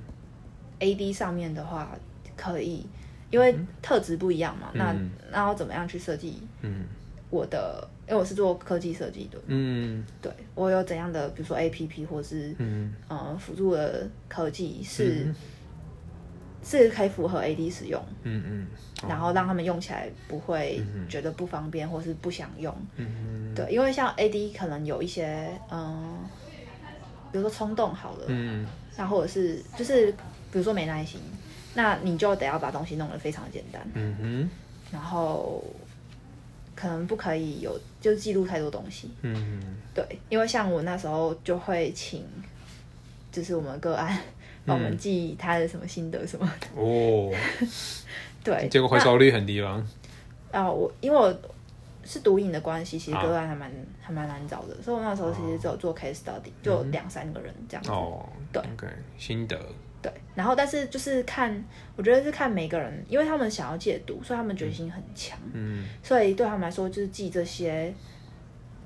[0.78, 1.98] A D 上面的话
[2.38, 2.86] 可以，
[3.32, 5.10] 因为特质不一样嘛，那嗯。
[5.32, 6.86] 那要怎么样去设计嗯。
[7.32, 7.90] 我的？
[8.10, 10.04] 因为我是做科技设计的，嗯。
[10.20, 12.92] 对我有怎样的，比如说 A P P 或是嗯。
[13.08, 15.32] 呃辅助的科技是、
[16.64, 18.68] 是可以符合 A D 使用，嗯嗯
[19.08, 22.76] 然后让他们用起来不会觉得不方便或是不想用。
[22.96, 26.18] 嗯对，因为像 A D 可能有一些嗯，
[27.32, 28.66] 比如说冲动好了，嗯
[28.98, 30.12] 那或者是就是
[30.52, 31.22] 比如说没耐心，
[31.76, 34.50] 那你就得要把东西弄得非常简单，嗯哼。
[34.92, 35.64] 然后
[36.76, 39.12] 可能不可以有就记录太多东西。
[39.22, 39.62] 嗯
[39.94, 42.24] 对，因为像我那时候就会请，
[43.32, 44.18] 就是我们个案
[44.66, 46.68] 帮我们记他的什么心得什么的。
[46.82, 47.32] 哦，
[48.44, 49.84] 对，结果回收率很低了。
[50.52, 51.34] 那啊，我因为我
[52.06, 57.92] 是毒瘾的关系，其实啊个案还蛮、还蛮难找的，所以我那时候其实只有做 case study，、就有两三个人这样子。
[57.92, 59.60] 哦，对，OK，心得，
[60.02, 61.64] 对，然后但是就是看，
[61.96, 67.94] 我觉得是看每个人，因为他们想要戒毒，所以他们决心很强，嗯所以对他们来说就是记这些，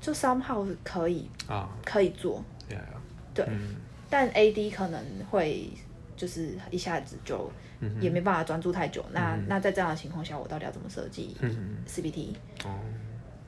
[0.02, 2.86] 就 somehow 可以啊，可以做，对啊，
[3.34, 3.46] 对。
[3.50, 3.76] 嗯
[4.10, 5.68] 但 AD 可能会
[6.16, 7.52] 就是一下子就
[8.00, 9.04] 也没办法专注太久。
[9.12, 12.36] 那那在这样的情况下，我到底要怎么设计嗯 CBT？
[12.64, 12.80] 哦，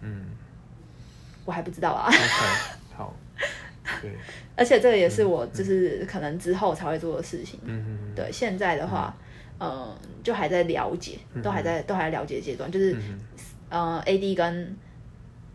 [0.02, 0.26] 嗯
[1.46, 2.08] 我还不知道啊。
[2.08, 2.18] ，OK，
[2.98, 3.16] 好，
[4.02, 4.12] 对，
[4.56, 7.60] 而且这个也是我就是可能之后才会做的事情。
[7.64, 9.16] 嗯嗯对，现在的话，
[9.60, 12.96] 嗯，就还在了解，都还在都还在了解阶段，就是
[13.70, 14.76] 嗯 AD 跟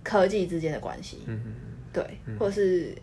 [0.02, 1.40] 科技之间的关系，嗯
[1.92, 2.04] 对，
[2.38, 2.94] 或者是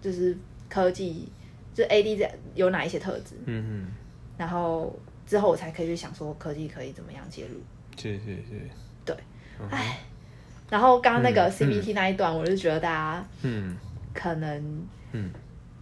[0.00, 0.36] 就是
[0.68, 1.28] 科技，
[1.74, 3.88] 就是 AD 在有哪一些特质，嗯嗯。
[4.36, 7.60] 然后之后我才可以去想说科技可以怎么样介入。
[7.96, 8.70] 是是是，
[9.04, 9.16] 对，
[9.70, 9.98] 唉，
[10.70, 13.76] 然后刚刚那个 CBT 那一段，我就觉得大家嗯
[14.18, 15.30] 可能嗯。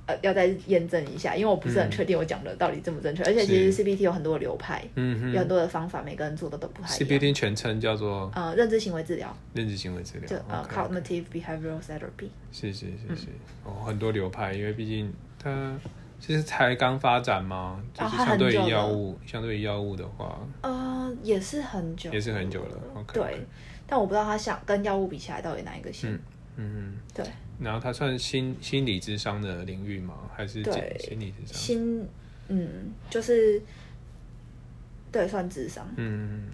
[0.09, 7.09] 呃要再验证一下，因为我不是很确定我讲的到底正不正确，而且其实 CBT 有很多的流派，嗯有很多的方法，每个人做的都不太一样。
[7.19, 12.29] CBT 全称叫做呃，认知行为治疗，认知行为治疗，就呃 OK，cognitive behavioral therapy。
[12.53, 13.27] 是是是是，
[13.65, 15.77] 哦，很多流派，因为毕竟它
[16.21, 23.45] 其实才刚发展嘛，就是它相对于药物，相对于药物的话，呃，也是很久，也是很久了，OK，对，
[23.89, 26.17] 但我不知道它想跟药物比起来，到底哪一个先？
[26.59, 27.27] 嗯，对，
[27.61, 30.15] 然后它算心心理智商的领域吗？
[30.37, 31.57] 还是对心理智商？
[31.57, 32.09] 心，
[32.49, 33.63] 嗯，就是
[35.11, 35.89] 对，算智商。
[35.97, 36.49] 嗯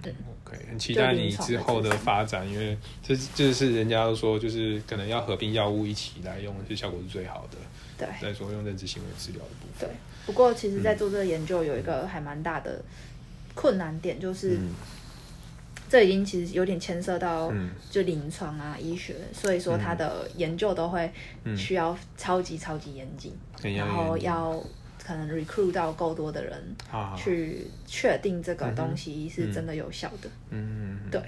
[0.47, 7.59] ，OK，很期待你之后的发展，因为这这是人家都说，就是可能要合并药物一起来用，是效果是最好的。
[7.99, 9.89] 对，再说用认知行为治疗的部分。
[9.89, 12.83] 对，不过其实，在做这个研究有一个还蛮大的
[13.55, 14.71] 困难点，就是、嗯
[15.93, 17.71] 这已经其实有点牵涉到嗯。
[17.91, 21.13] 就临床啊、医学，所以说他的研究都会
[21.55, 23.37] 需要超级超级严谨，
[23.77, 24.59] 然后要
[25.05, 30.31] 可能 recruit 到够多的人，啊，去确定这个东西是真的有效的。
[30.49, 31.21] 嗯，对，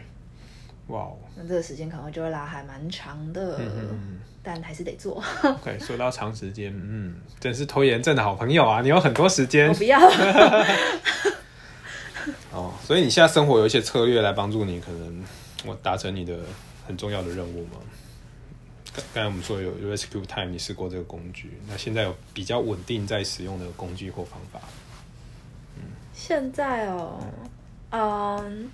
[0.86, 5.22] 哇哦，那这个时间可能就会拉还蛮长的，嗯但还是得做。
[5.42, 9.68] ，OK，说到长时间，嗯，真是拖延症的好朋友啊，你有很多时间。
[9.72, 10.66] 我不要，哦，
[12.84, 15.24] 所以你现在生活有一些策略来帮助你，可能
[15.64, 16.38] 我达成你的
[16.86, 17.78] 很重要的任务吗？
[18.92, 24.60] 刚刚才我们说有 Rescue Time，你试过这个工具，那现在有比较稳定在使用的工具或方法？
[26.12, 27.18] 现在哦，
[27.90, 28.70] 嗯，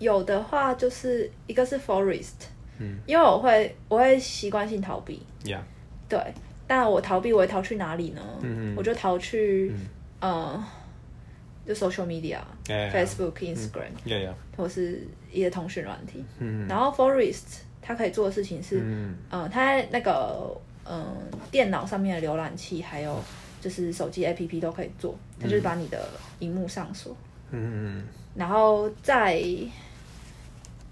[0.00, 5.62] 有的话就是一个是 forest，嗯，因为我会我会习惯性逃避，呀、
[6.08, 6.18] 对，
[6.66, 8.22] 但我逃避我会逃去哪里呢？
[8.40, 9.86] 嗯嗯我就逃去，嗯
[10.22, 10.64] 嗯，
[11.66, 16.24] 就 social media、哎 Facebook、Instagram，、或是一些通讯软体。
[16.38, 16.66] 嗯。
[16.68, 19.16] 然后 Forest 它可以做的事情是，嗯。
[19.30, 21.16] 嗯，它在那个嗯
[21.50, 23.18] 电脑上面的浏览器，还有
[23.60, 26.08] 就是手机 APP 都可以做，它就是把你的
[26.40, 27.16] 荧幕上锁，
[27.50, 28.04] 嗯。
[28.34, 29.44] 然后在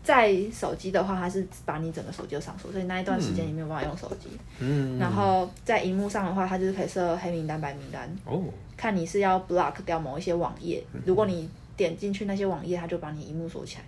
[0.03, 4.29] 在手机的话，它是把你整个手机都上锁，所以那一段时间你没有办法用手机。
[4.59, 8.43] 嗯，然后在荧幕上的话，它就是可以设黑名单、白名单，哦，
[8.77, 13.85] 看你是要 block 掉某一些网页，如果你点进去那些网页，它就把你荧幕锁起来，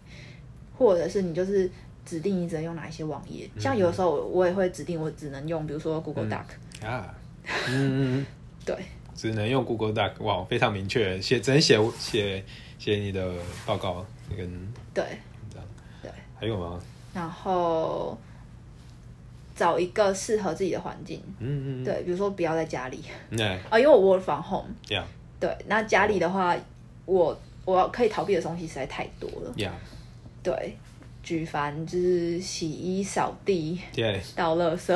[0.77, 1.71] 或者是你就是
[2.05, 3.49] 指定你只能用哪一些网页。
[3.59, 7.15] 像有的时候我我也会指定我只能用，比如说 Google Doc，、啊，
[7.69, 8.25] 嗯，
[8.65, 8.77] 对。
[9.15, 12.43] 只能用 Google Doc，哇，非常明确，写只能写写
[12.79, 13.31] 写你的
[13.67, 14.51] 报告跟
[14.95, 15.05] 对，
[16.43, 16.77] 还有吗？
[17.15, 18.19] 然后
[19.55, 23.01] 找一个适合自己的环境，嗯嗯，对，比如说不要在家里。
[23.31, 25.05] 那啊、因为我 work from home，呀
[25.39, 26.57] 对，那家里的话，
[27.07, 29.73] 我我可以逃避的东西实在太多了，呀，
[30.43, 30.77] 对，
[31.23, 34.87] 举凡就是洗衣、扫地、对倒垃圾。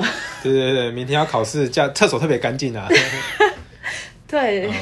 [0.43, 2.89] 对对对，明天要考试，家厕所特别干净啊。
[4.27, 4.73] 对，哦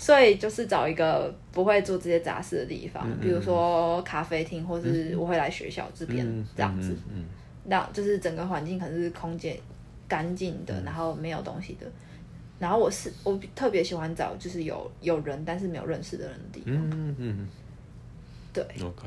[0.00, 7.26] 所以就是找一个不会做这些杂事的地方，嗯嗯比如说咖啡厅，或是我会来学校这边、嗯这样子，嗯
[7.68, 9.54] 让就是整个环境可能是空间
[10.08, 10.64] 干净嗯。
[10.64, 11.86] 的，然后没有东西的。
[12.58, 17.48] 然后我是我特别喜欢找就是有有人但是没有认识的人的地方，嗯嗯嗯。
[18.54, 19.06] 对，OK，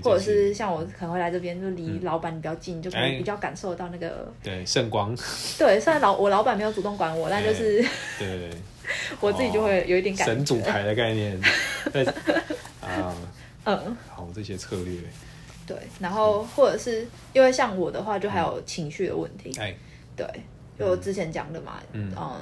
[0.00, 3.08] 或者是像我可能会来这边就离老板比较近，就可哎。
[3.08, 5.14] 以比较感受到那个、对圣光，
[5.58, 7.82] 对，虽然老我老板没有主动管我，但就是、
[8.18, 8.38] 对。
[8.38, 8.50] 对对，
[9.20, 11.38] 我自己就会有一点感神主牌的概念，
[11.92, 12.04] 对
[12.80, 13.14] 啊，
[13.64, 13.96] 嗯。
[14.08, 14.98] 好这些策略，
[15.66, 19.52] 对，然后或者是因为像我的话，就还有情绪的问题。
[19.58, 19.74] 哎，
[20.16, 20.26] 对，
[20.78, 22.12] 就我之前讲的嘛，嗯。
[22.16, 22.32] 嗯，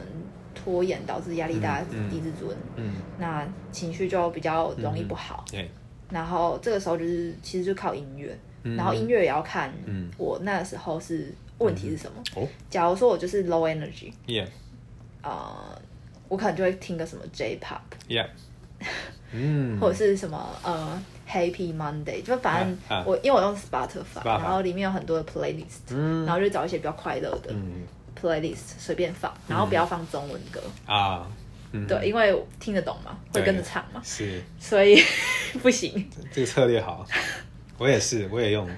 [0.53, 5.45] 拖延导致压力大、低自尊，嗯，那情绪就比较容易不好。
[5.55, 5.67] 哎，
[6.11, 8.77] 然后这个时候就是其实就靠音乐，嗯。
[8.77, 10.11] 然后音乐也要看嗯。
[10.19, 12.23] 我那时候是问题是什么。
[12.37, 12.47] 哦。
[12.69, 14.47] 假如说我就是 low energy，，Yeah。
[15.23, 15.81] 呃，
[16.29, 18.29] 我可能就会听个什么 J-pop，Yeah，
[19.33, 24.25] 嗯，或者是什么呃 Happy Monday，就反正我、因为我用 Spotify，Spotify。
[24.25, 26.25] 然后里面有很多的 playlist，、嗯。
[26.25, 27.87] 然后就找一些比较快乐的嗯。
[28.21, 31.27] playlist 随便放，然后不要放中文歌，啊，
[31.73, 34.43] 嗯，对，因为听得懂嘛，会跟着唱嘛，是。
[34.59, 35.01] 所以
[35.63, 36.11] 不行。
[36.33, 37.07] 这个策略好，
[37.79, 38.69] 我也是，我也用，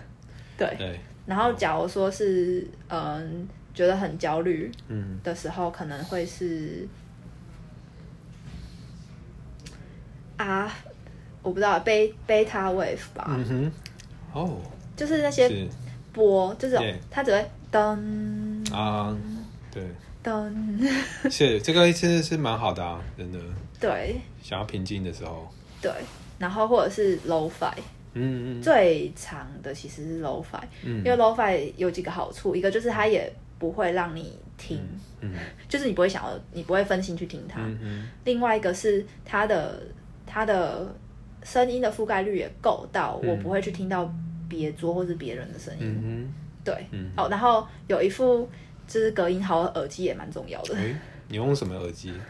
[0.57, 5.18] 对，对，然后假如说是嗯觉得很焦虑嗯。
[5.22, 6.87] 的时候，可能会是
[10.37, 10.72] 啊，
[11.42, 13.72] 我不知道贝贝塔 wave 吧，嗯哼，
[14.33, 14.61] 哦，
[14.96, 15.68] 就是那些是。
[16.12, 18.74] 波，就是对它只会噔。
[18.74, 19.16] 啊，
[19.70, 19.83] 对，
[20.22, 20.52] 噔，
[21.30, 23.38] 是这个其实是蛮好的啊，真的，
[23.80, 24.16] 对。
[24.42, 25.48] 想要平静的时候，
[25.80, 25.90] 对，
[26.38, 27.72] 然后或者是 low fi，
[28.14, 28.62] 嗯嗯。
[28.62, 30.98] 最长的其实是 low fi，、嗯。
[30.98, 34.80] 因为 low fi 有几个好处，一个就是它也不会让你听，
[35.20, 35.32] 嗯
[35.68, 37.61] 就是你不会想要，你不会分心去听它。
[37.61, 38.08] 嗯嗯。
[38.24, 39.80] 另外一个是它的
[40.26, 40.92] 它的
[41.44, 44.12] 声音的覆盖率也够到，我不会去听到
[44.48, 46.00] 别桌或是别人的声音。
[46.04, 46.32] 嗯
[46.64, 47.11] 对，嗯。
[47.16, 48.48] 哦，然后有一副
[48.92, 50.74] 就是隔音好的耳机也蛮重要的。
[51.28, 52.12] 你用什么耳机？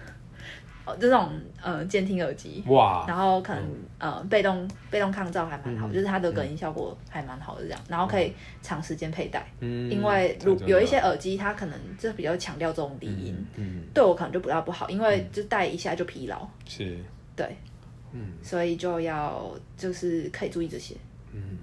[0.85, 1.31] 哦，这种
[1.63, 2.61] 呃监听耳机。
[2.67, 3.65] 哇，然后可能、
[3.99, 16.99] 呃被动被动抗噪还蛮好，嗯就是它的隔音效果还蛮好的这样，然后可以长时间佩戴，嗯，因为如有一些耳机它可能就比较强调这种低音，嗯对我可能就比较不好，因为就戴一下就疲劳，是，
[17.37, 17.57] 对，
[18.13, 18.33] 嗯。
[18.43, 20.97] 所以就要就是可以注意这些。
[21.33, 21.59] 嗯嗯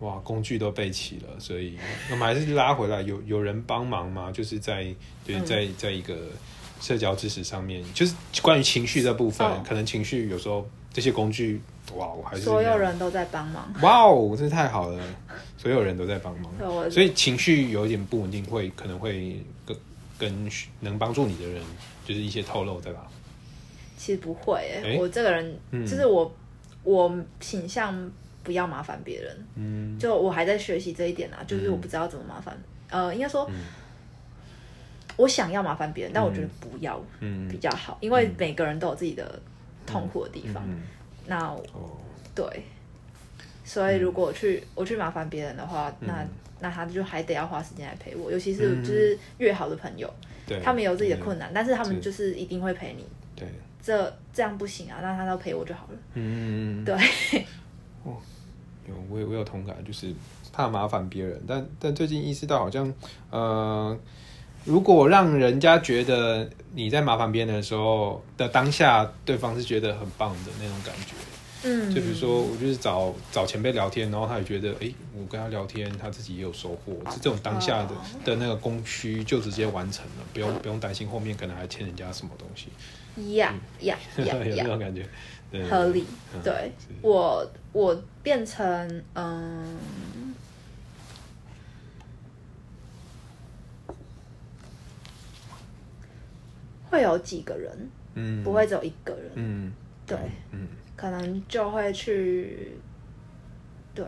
[0.00, 1.78] 哇，工具都备齐了，所以
[2.10, 4.30] 我们还是拉回来，有有人帮忙吗？
[4.32, 4.84] 就是在
[5.24, 5.46] 就是嗯。
[5.46, 6.16] 在在一个
[6.80, 9.62] 社交知识上面，就是关于情绪这部分，哦。
[9.66, 11.60] 可能情绪有时候这些工具，
[11.94, 14.98] 哇，我还是所有人都在帮忙，哇哦，真是太好了，
[15.58, 19.76] 所有人都在帮忙，所以情绪有一点不稳定，会可能会跟
[20.18, 21.62] 跟能帮助你的人，
[22.06, 23.06] 就是一些透露，对吧？
[23.98, 25.86] 其实不会、我这个人、嗯。
[25.86, 26.34] 就是我，
[26.84, 28.10] 我倾向
[28.42, 29.98] 不要麻烦别人，嗯。
[29.98, 32.56] 就我还在学习这一点啊，就是我不知道怎么麻烦，
[32.88, 33.50] 呃，应该说，
[35.16, 37.48] 我想要麻烦别人，但我觉得不要嗯。
[37.48, 39.40] 比较好，因为每个人都有自己的
[39.86, 40.62] 痛苦的地方。
[40.66, 40.82] 嗯。
[41.26, 41.96] 那哦。
[42.32, 42.62] 对，
[43.64, 46.24] 所以如果我去我去麻烦别人的话，那
[46.60, 48.84] 那他就还得要花时间来陪我，尤其是嗯。
[48.84, 50.08] 就是越好的朋友，
[50.46, 53.04] 对，他们有自己的困难，但是他们就是一定会陪你。
[53.34, 53.48] 对，
[53.82, 55.98] 这这样不行啊，那他都陪我就好了。
[56.14, 56.96] 嗯，对，
[58.04, 60.12] 有我有我有同感，就是
[60.52, 62.92] 怕麻烦别人，但但最近意识到好像
[63.30, 63.96] 呃，
[64.64, 71.14] 如果让人家觉得你在麻烦别人的时候的当下，对方是觉得很棒的那种感觉。
[71.62, 82.68] 嗯，就比如说，我就是找找前辈聊天，然后他也觉得，哎、我跟他聊天，他自己也有收获，是这种当下的、哦的那个供需就直接完成了，不用不用担心后面可能还欠人家什么东西，
[83.36, 85.08] 呀呀 呀有这呀，种感觉，对
[85.68, 86.06] 合理。
[86.34, 89.78] 嗯对是我我变成嗯。
[96.90, 99.72] 会有几个人，嗯，不会只有一个人，嗯，
[100.06, 100.18] 对，
[100.50, 102.72] 嗯可能就会去，
[103.94, 104.04] 对，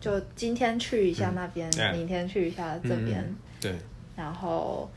[0.00, 3.74] 就今天去一下那边，嗯明天去一下这边，嗯对，
[4.16, 4.88] 然后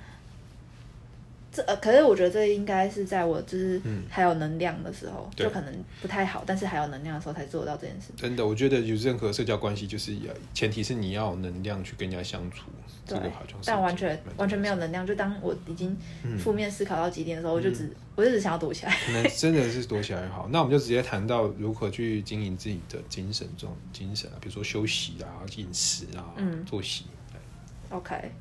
[1.53, 8.13] 这呃，可是我觉得这应该是在我就是嗯还有能量的时候，对就可能不太好，但是还有能量的时候才做到这件事。
[8.15, 12.69] 真的，我觉得有任何社交关系，就是要前提是你要有能量去跟人家相处，
[13.05, 18.95] 这对个好像是但完全完全没有能量，就当我已经嗯负面思考到极点的时候，我就只我就只想要躲起来。
[19.05, 20.47] 可能真的是躲起来好。
[20.49, 27.05] 那我们就直接谈到如何去经营自己的精神状精神啊，比如说休息啊、饮食啊、嗯作息。
[27.89, 28.31] OK，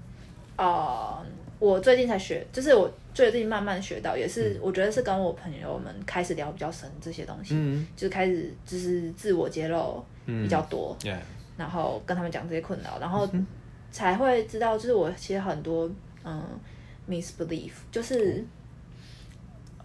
[0.56, 1.26] 呃，
[1.60, 7.86] 我最近才学，就是我最近慢慢学到，也是、我觉得是跟我朋友们开始聊比较深这些东西，嗯。
[7.94, 10.96] 就是开始就是自我揭露嗯比较多
[11.58, 13.28] 然后跟他们讲这些困扰，然后
[13.92, 15.88] 才会知道，就是我其实很多
[16.24, 16.42] 嗯
[17.06, 18.42] misbelief，就是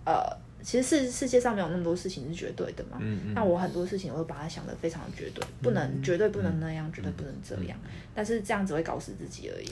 [0.06, 0.24] 呃，
[0.64, 2.98] 其实世世界上没有那么多事情是绝对的嘛。
[3.34, 7.78] 那我很多事情我会把它想的非常绝对，不能、绝对不能那样，绝对不能这样。
[8.14, 9.66] 但是这样只会搞死自己而已。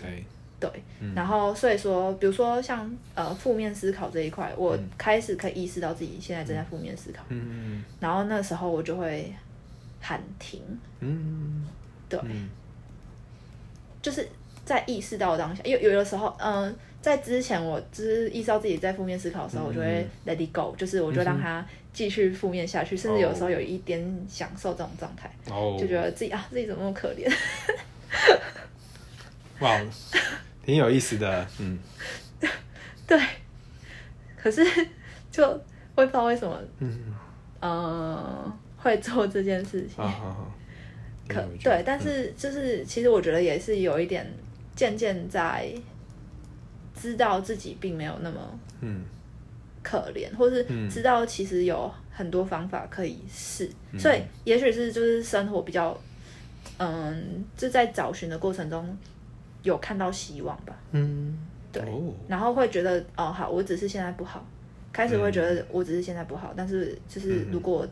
[0.63, 7.83] 对，对，然后所以说，比如说像呃负面思考这一块，我开始可以意识到自己现在正在负面思考，嗯。
[7.99, 9.33] 然后那时候我就会
[9.99, 10.61] 喊停，
[11.01, 11.65] 嗯。
[12.07, 12.49] 对，嗯。
[14.01, 14.27] 就是
[14.63, 27.31] 在意识到当下，有有的时候，嗯、在之前我就是意识到自己在负面思考的时候，我就会 let it go，就是我就让它继续负面下去，甚至有时候有一点享受这种状态，哦，就觉得自己啊自己怎么那么可怜，
[29.59, 29.79] 哇，
[30.65, 31.77] 挺有意思的，嗯。
[33.05, 33.19] 对，
[34.37, 34.63] 可是
[35.29, 35.43] 就
[35.95, 37.13] 我也不知道为什么，嗯，
[37.59, 40.51] 呃，会做这件事情好，好好，
[41.27, 44.25] 可对，但是就是其实我觉得也是有一点
[44.75, 45.69] 渐渐在
[46.95, 49.03] 知道自己并没有那么嗯。
[49.83, 50.89] 可怜，或是嗯。
[50.89, 55.99] 知道其实有很多方法可以试，所以也许是就是生活比较，
[56.77, 58.97] 嗯，就在找寻的过程中
[59.63, 61.37] 有看到希望吧，嗯，
[61.71, 61.81] 对。
[61.83, 62.13] 哦。
[62.27, 64.45] 然后会觉得哦好，我只是现在不好，
[64.91, 67.87] 开始会觉得我只是现在不好，但是就是如果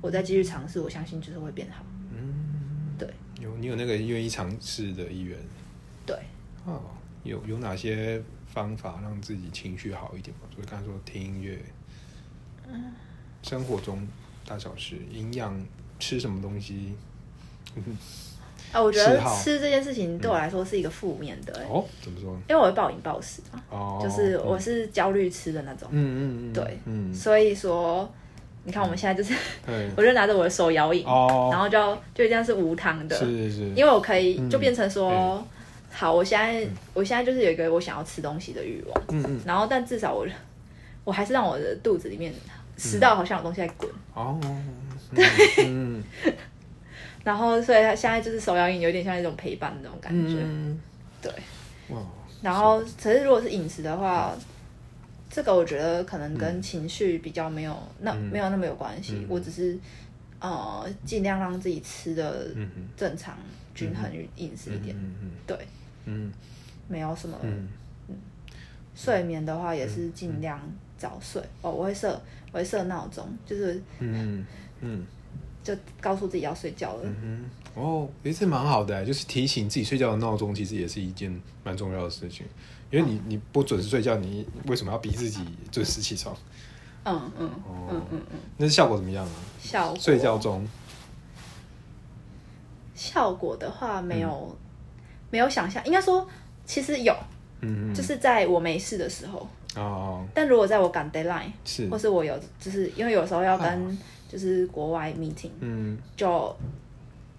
[0.00, 2.94] 我再继续尝试，我相信就是会变好，嗯。
[2.98, 3.08] 对。
[3.40, 5.36] 有你有那个愿意尝试的意愿。
[6.04, 6.16] 对。
[6.64, 6.82] 哦，
[7.24, 10.42] 有有哪些方法让自己情绪好一点吗？
[10.54, 11.58] 所以刚才说听音乐，
[12.68, 12.92] 嗯。
[13.42, 14.06] 生活中
[14.44, 15.56] 大小事，营养，
[15.98, 16.94] 吃什么东西？
[18.72, 21.64] 啊，我觉得吃这件事情对我来说是一个负面的、欸。
[21.64, 22.36] 哦，怎么说？
[22.48, 28.08] 因为我会暴饮暴食嘛，哦，就是我是焦虑吃的那种，嗯嗯嗯，对嗯，所以说，
[28.64, 31.78] 你看我们现在就是，对， 我就拿着我的手摇饮，哦，然后就
[32.14, 35.44] 就一定要是无糖的，是是是，因为我可以就变成说，嗯
[35.92, 40.26] 好，我现在我现在就是有一个我想要吃东西的欲望，嗯嗯，然后但至少我
[41.04, 42.34] 我还是让我的肚子里面
[42.76, 44.38] 食道好像有东西在滚，哦，
[45.64, 46.02] 嗯
[47.26, 50.80] 然后所以它现在就是手摇饮有点像一种陪伴的那种感觉，嗯，
[51.20, 51.32] 对。
[51.88, 52.00] 哇，
[52.40, 54.32] 然后，可是如果是饮食的话，
[55.28, 59.26] 这个我觉得可能跟情绪比较没有那、没有那么有关系。
[59.28, 59.76] 我只是
[60.38, 62.46] 呃尽量让自己吃的
[62.96, 63.36] 正常、
[63.74, 65.58] 均衡饮食一点，嗯嗯对，
[66.04, 66.32] 嗯。
[66.86, 67.36] 没有什么。
[67.42, 67.68] 嗯。
[68.94, 70.60] 睡眠的话也是尽量
[70.96, 72.18] 早睡、哦，我会设
[72.52, 74.46] 我会设闹钟，就是嗯
[74.80, 75.04] 嗯
[75.66, 77.02] 就告诉自己要睡觉了。
[77.04, 82.46] 嗯哼，哦，也是蛮好的，就是提醒自己睡觉的闹钟，其实也是一件蛮重要的事情。
[82.90, 86.36] 因为你你不准时睡觉，你为什么要逼自己准时起床？
[87.04, 89.32] 嗯嗯哦嗯嗯嗯，那是效果怎么样啊？
[89.60, 90.64] 效果睡觉中，
[92.94, 94.56] 效果的话没有、
[95.30, 96.26] 没有想象，应该说
[96.64, 97.12] 其实有，
[97.60, 99.48] 嗯嗯，就是在我没事的时候。
[99.76, 103.98] 哦，但如果在我赶 deadline，是或，是我有，就是因为有时候要跟
[104.28, 106.56] 就是国外 meeting，嗯，就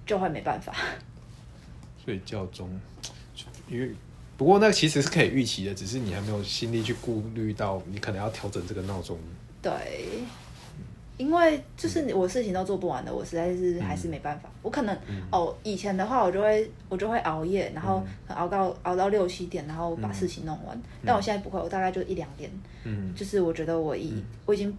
[0.06, 0.74] 就会没办法。
[2.04, 2.70] 睡觉中，
[3.68, 3.92] 因为
[4.38, 9.18] 不过那其实是可以预期的，只是你还没有心力去顾虑到你可能要调整这个闹钟。
[9.62, 10.08] 对，
[11.18, 14.50] 因为就是我事情都做不完的，我实在是还是没办法。
[14.62, 14.98] 我可能、
[15.30, 20.82] 哦，以前的话我就会我就会熬夜，然后熬到熬到六七点，然后把事情弄完。
[21.06, 22.50] 但我现在不会，我大概就一两点，
[22.86, 24.74] 嗯就是我觉得我已、我已经。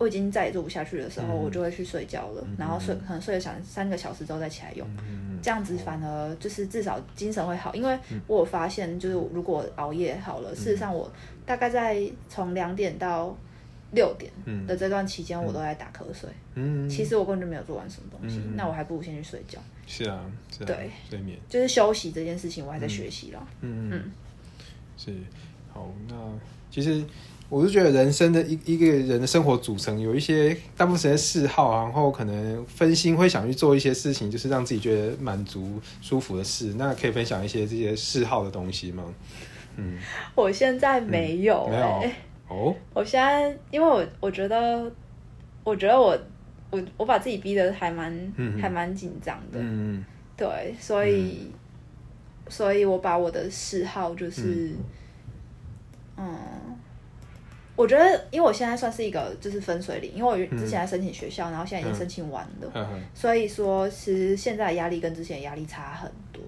[0.00, 1.36] 我已经再也做不下去的时候，嗯。
[1.44, 11.10] 我就会去睡觉了，然后睡可能睡了三三个小时之后再起来用，嗯这样子反而就是至少精神会好，因为我有发现就是如果熬夜好了，事实上我
[11.44, 13.36] 大概在从两点到
[13.92, 14.66] 六点嗯。
[14.66, 16.28] 的这段期间，我都在打瞌睡。
[16.54, 18.56] 嗯，其实我根本就没有做完什么东西，嗯。
[18.56, 19.58] 那我还不如先去睡觉。
[19.86, 23.46] 是啊，是啊，对，睡眠，就是休息这件事情，我还在学习啦。
[23.60, 23.90] 嗯嗯。
[23.92, 24.12] 嗯，
[24.96, 25.14] 是，
[25.72, 26.14] 好，那
[26.70, 27.04] 其实
[27.50, 36.74] 我是觉得人生的一一个人的生活组成有一些大部分时间嗜好，然后可能分心会想去做一些事情，就是让自己觉得满足、舒服的事。
[36.78, 39.02] 那可以分享一些这些嗜好的东西吗？
[39.76, 39.98] 嗯，
[40.36, 41.86] 我现在没有没有。
[42.02, 42.16] 哎、
[42.48, 44.90] 哦，我现在因为我我觉得，
[45.64, 46.16] 我觉得我
[46.70, 50.04] 我我把自己逼得还蛮、还蛮紧张的，嗯
[50.36, 51.50] 对，所以、
[52.48, 54.70] 所以我把我的嗜好就是，
[56.16, 56.36] 嗯
[57.80, 66.42] 我觉得因为我现在算是一个就是分水岭，因为我之前在申请学校，然后现在已经申请完了，所以说其实现在的压力跟之前的压力差很多。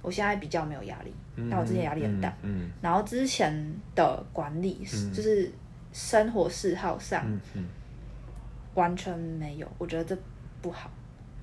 [0.00, 2.34] 我现在比较没有压力，嗯但我之前压力很大。
[2.40, 3.54] 嗯然后之前
[3.94, 5.12] 的管理、嗯。
[5.12, 5.52] 就是
[5.92, 7.22] 生活嗜好上
[8.72, 10.16] 完全没有，我觉得这
[10.62, 10.90] 不好。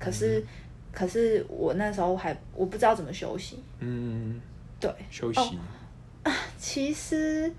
[0.00, 0.12] 可嗯。
[0.12, 0.44] 是，
[0.90, 3.62] 可是我那时候还我不知道怎么休息。
[3.78, 4.40] 嗯，
[4.80, 5.56] 对，休息，
[6.58, 7.50] 其实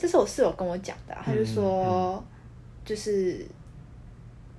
[0.00, 2.24] 这是我室友跟我讲的啊、他就说，
[2.86, 3.46] 就是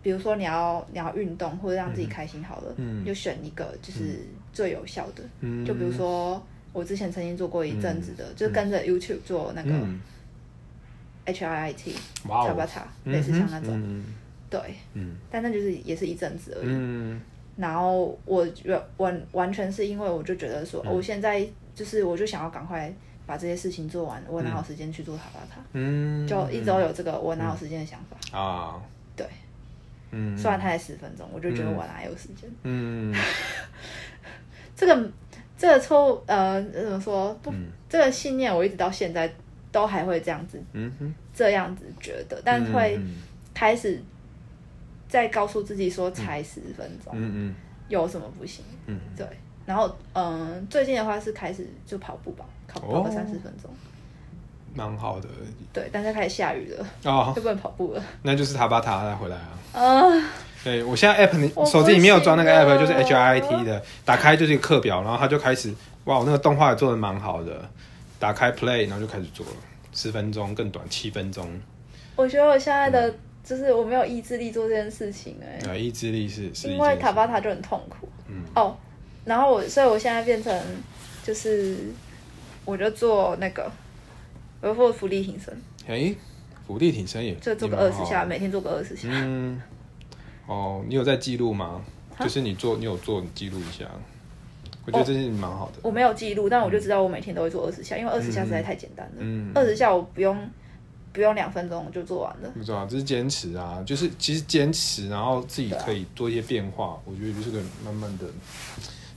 [0.04, 3.02] 比如说你要你要运动或者让自己开心好了，嗯。
[3.02, 4.20] 你就选一个就是
[4.54, 5.24] 最有效的。
[5.40, 5.66] 嗯。
[5.66, 6.40] 就比如说
[6.72, 10.00] 我之前曾经做过一阵子的，就是跟着 YouTube 做那个嗯
[11.26, 11.96] ，H I I T
[12.28, 14.06] 哇哦，塔巴塔，类似像那种，嗯。
[14.48, 14.60] 对，
[14.94, 15.16] 嗯。
[15.32, 16.68] 但那就是也是一阵子而已。
[16.70, 17.20] 嗯。
[17.58, 20.94] 然后我完完完全是因为我就觉得说，嗯。
[20.94, 22.94] 我现在就是我就想要赶快
[23.26, 25.62] 把这些事情做完，我哪有时间去做塔巴塔？
[25.74, 28.38] 嗯，就一直都有这个我哪有时间的想法。
[28.38, 28.82] 啊，
[29.16, 29.26] 对，
[30.12, 32.50] 嗯，虽然它才十分钟，我就觉得我哪有时间？
[32.64, 33.14] 嗯。
[34.76, 35.12] 这个
[35.58, 37.52] 这个错误呃怎么说不？
[37.52, 37.68] 嗯。
[37.88, 39.32] 这个信念我一直到现在
[39.72, 43.18] 都还会这样子嗯哼，这样子觉得，但会嗯
[43.54, 44.02] 开始
[45.08, 47.56] 再告诉自己说才十分钟，嗯嗯。
[47.90, 48.64] 有什么不行？
[48.88, 49.00] 嗯。
[49.16, 49.28] 对，
[49.66, 53.12] 然后嗯、最近的话是开始就跑步吧，跑跑个哦。
[53.14, 53.70] 三十分钟。
[54.74, 55.28] 蛮好的。
[55.74, 58.04] 对，但是开始下雨了，哦， 就不能跑步了。
[58.24, 59.50] 那就是塔巴塔再回来啊。
[59.74, 60.30] 啊、
[60.64, 65.74] 对我现在 app 你我手机里面有装那个 app，就是 H I I T 的，打开就是一个课表，然后它就开始，
[66.06, 67.70] 哇，我那个动画也做的蛮好的，
[68.18, 69.52] 打开 play，然后就开始做了，
[69.94, 71.46] 十分钟更短，七分钟，
[72.16, 73.14] 我觉得我现在的、
[73.44, 78.08] 就是我没有意志力做这件事情哎、呃，意志力是是因为塔巴塔就很痛苦。
[78.28, 78.44] 嗯。
[78.56, 78.78] 哦，
[79.26, 80.54] 然后我，所以我现在变成
[81.24, 81.78] 就是，
[82.66, 83.72] 我就做那个，
[84.62, 86.14] 我就做浮力挺身，哎，
[86.68, 89.08] 伏地挺身也就做个二十下，每天做个二十下。
[89.12, 89.62] 嗯，
[90.48, 91.82] 哦，你有在记录吗？
[92.18, 93.86] 啊就是你做，你有做，你记录一下。
[94.86, 95.80] 我觉得这件事情蛮好的。
[95.82, 99.14] 我没有记录，但我就知道我每天都会做二十下，因为二十下实在太简单了。
[99.20, 100.38] 嗯，二十下我不用
[101.14, 102.50] 不用两分钟就做完了。
[102.52, 108.26] 不知道，这是坚持啊，就是其实坚持，然后自己可以做一些变化，我觉得就是个慢慢的，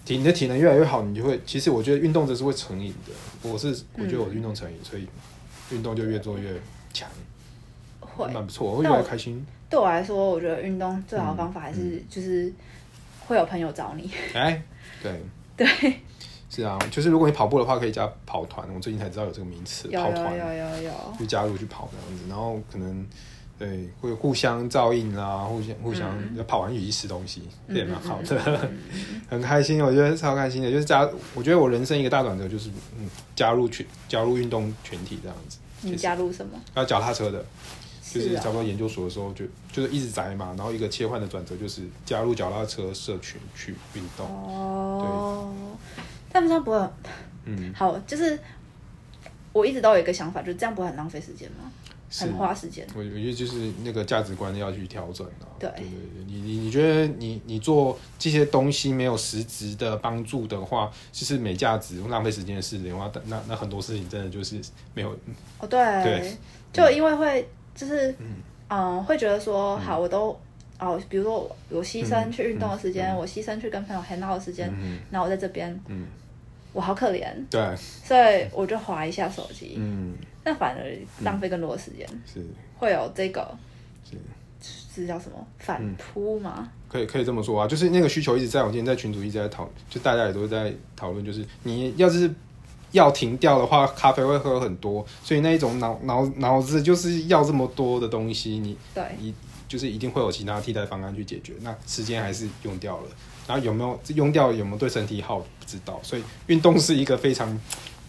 [0.04, 5.08] 体你的体能越来越好，你就会，其实我觉得运动这是会成瘾的，我是我觉得我运动成瘾，所以
[5.70, 6.52] 运动就越做越
[6.92, 7.08] 强，
[8.00, 9.44] 会，蛮不错，我会越来越开心。
[9.70, 12.52] 对我来说，我觉得运动最好的方法还是、嗯就是
[13.26, 14.10] 会有朋友找你。
[14.34, 14.62] 哎，
[15.02, 15.20] 对，
[15.56, 15.66] 对，
[16.50, 20.36] 是啊，就是如果你跑步的话，可以加跑团，我最近才知道有这个名词，跑团。
[20.38, 20.92] 有有有。
[21.18, 23.06] 就加入去跑这样子，然后可能
[23.58, 26.10] 对会互相照应啦，互相互相
[26.46, 28.70] 跑完雨衣吃东西，这也蛮好的，
[29.28, 30.70] 很开心，我觉得超开心的。
[30.70, 36.60] 就是加，我觉得我人生一个大转折就是嗯加入群加入运动群体这样子，你加入什么？
[36.74, 37.44] 要脚踏车的，
[38.10, 44.26] 就是啊差不多研究所的时候就就是一直宅嘛，然后一个切换的转折就是加入脚踏车社群去运动。
[44.26, 45.52] 哦，
[46.32, 46.88] 但不知道不会
[47.44, 47.96] 嗯，好？
[48.00, 48.36] 就是
[49.52, 51.70] 我一直都有一个想法，就是这样不会很浪费时间吗？
[52.14, 52.24] 是。
[52.26, 52.86] 很花时间。
[52.94, 55.50] 我我觉得就是那个价值观要去调整啊。
[55.58, 55.68] 对。
[55.70, 64.60] 对对对，你你你觉得你你做这些东西没有实质的帮助的话，就是没价值、浪费时间的事情的话，那那很多事情真的就是
[64.94, 65.10] 没有。
[65.58, 66.36] 哦，对，对。
[66.72, 68.36] 就因为会就是嗯。
[69.04, 70.36] 会觉得说，好，我都
[70.80, 74.98] 哦，比如说我我牺牲去运动的时间，我牺牲去跟朋友 hang out 的时间，嗯。
[75.12, 76.06] 然后我在这边，嗯，
[76.72, 82.44] 我好可怜，对，所以我就划一下手机，嗯，那反而浪费更多的时间，是。
[82.78, 83.56] 会有这个
[84.08, 84.16] 是。
[84.94, 85.44] 是叫什么？
[85.58, 86.70] 反扑吗？
[86.88, 92.32] 可以可以这么说啊，就是那个需求一直在，我今天在群组一直在讨，就大家也都在讨论，就是你要是
[92.92, 99.34] 要停掉的话，咖啡会喝很多，所以那一种脑脑脑子就是要这么多的东西，你对，你
[99.66, 103.08] 就是一定会有其他替代方案去解决，那时间还是用掉了，
[103.48, 107.60] 然后有没有用掉有没有对身体好不知道，所以运动是一个非常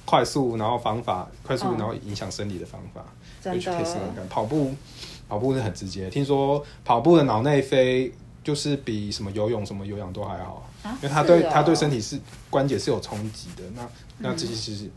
[0.06, 3.03] 快速，然后方法快速，嗯然后影响生理的方法。
[3.41, 3.86] 就去可以。
[4.30, 4.74] 跑步，
[5.28, 6.10] 跑步是很直接。
[6.10, 8.12] 听说跑步的脑内啡
[8.43, 13.64] 就是比什么游泳、什么有氧都还好，啊因为它对、哦它对身体是关节是有冲击的。
[13.76, 13.88] 那
[14.18, 14.89] 那嗯这些其实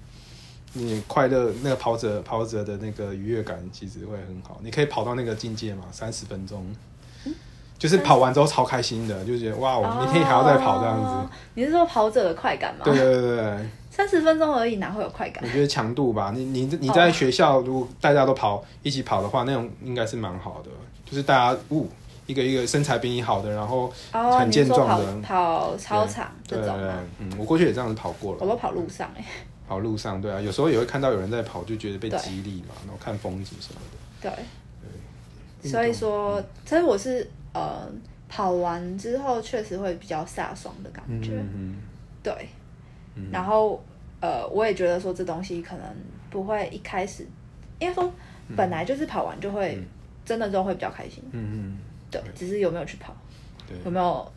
[0.73, 4.59] 你快乐那个跑者跑者的那个愉悦感其实会很好。
[4.63, 6.65] 你可以跑到那个境界嘛，三十分钟。
[7.79, 11.07] 就是跑完之后超开心的，就觉得哇，我明天还要再跑这样子。
[11.07, 12.83] 哦你是说跑者的快感吗？
[12.85, 13.57] 对对对
[13.91, 15.43] 三十分钟而已，哪会有快感？
[15.45, 15.49] 我？
[15.51, 20.71] 觉得强度吧，你你你在学校如果大家都跑一起跑的话，那种应该是蛮好的，
[21.05, 21.89] 就是大家呜
[22.27, 25.21] 一个一个身材比你好的，然后哦，很健壮的。
[25.21, 26.71] 跑操场这对
[27.19, 29.25] 嗯，我过去也这样子跑过了，我都跑路上哎、
[29.69, 34.31] 跑路上，对啊，有时候也会看到有人在跑，就觉得被激励嘛，然后看风景什么的。
[35.61, 37.91] 对，所以说，其实我是呃
[38.29, 41.77] 跑完之后确实会比较飒爽的感觉，嗯
[42.23, 42.49] 对，
[43.31, 43.83] 然后
[44.21, 45.85] 呃我也觉得说这东西可能
[46.31, 47.27] 不会一开始，
[47.79, 48.13] 应该说
[48.57, 49.83] 本来就是跑完就会、
[50.25, 51.79] 真的都会比较开心，嗯嗯，
[52.11, 53.17] 对，只是有没有去跑，
[53.67, 54.31] 对，有没有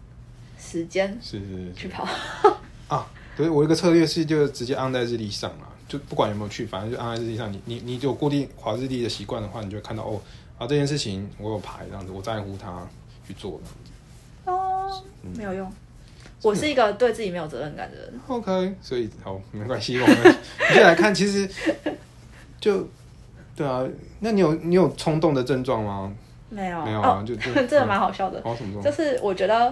[0.57, 1.73] 时间是是是。
[1.73, 2.07] 去跑，
[2.87, 3.05] 啊，
[3.35, 7.51] 所以我一个策略是就直接按在日历上了，就不管有没有去，反正就按在日历上。
[7.51, 10.21] 你你你有固定划日历的习惯的话，你就会看到哦，
[10.57, 12.87] 啊这件事情我有排这样子，我在乎它
[13.27, 13.91] 去做这样子。
[14.45, 15.03] 哦，
[15.37, 15.71] 没有用。
[16.43, 20.17] 我是一个对自己没有责任感的人，OK，所以好没关系，我们
[20.73, 21.47] 接下来看，其实
[22.59, 22.87] 就
[23.55, 23.85] 对啊，
[24.21, 26.11] 那你有你有冲动的症状吗？
[26.49, 28.83] 没有，没有啊，哦，就就 这个蛮好笑的，哦什么状？
[28.83, 29.71] 就是我觉得，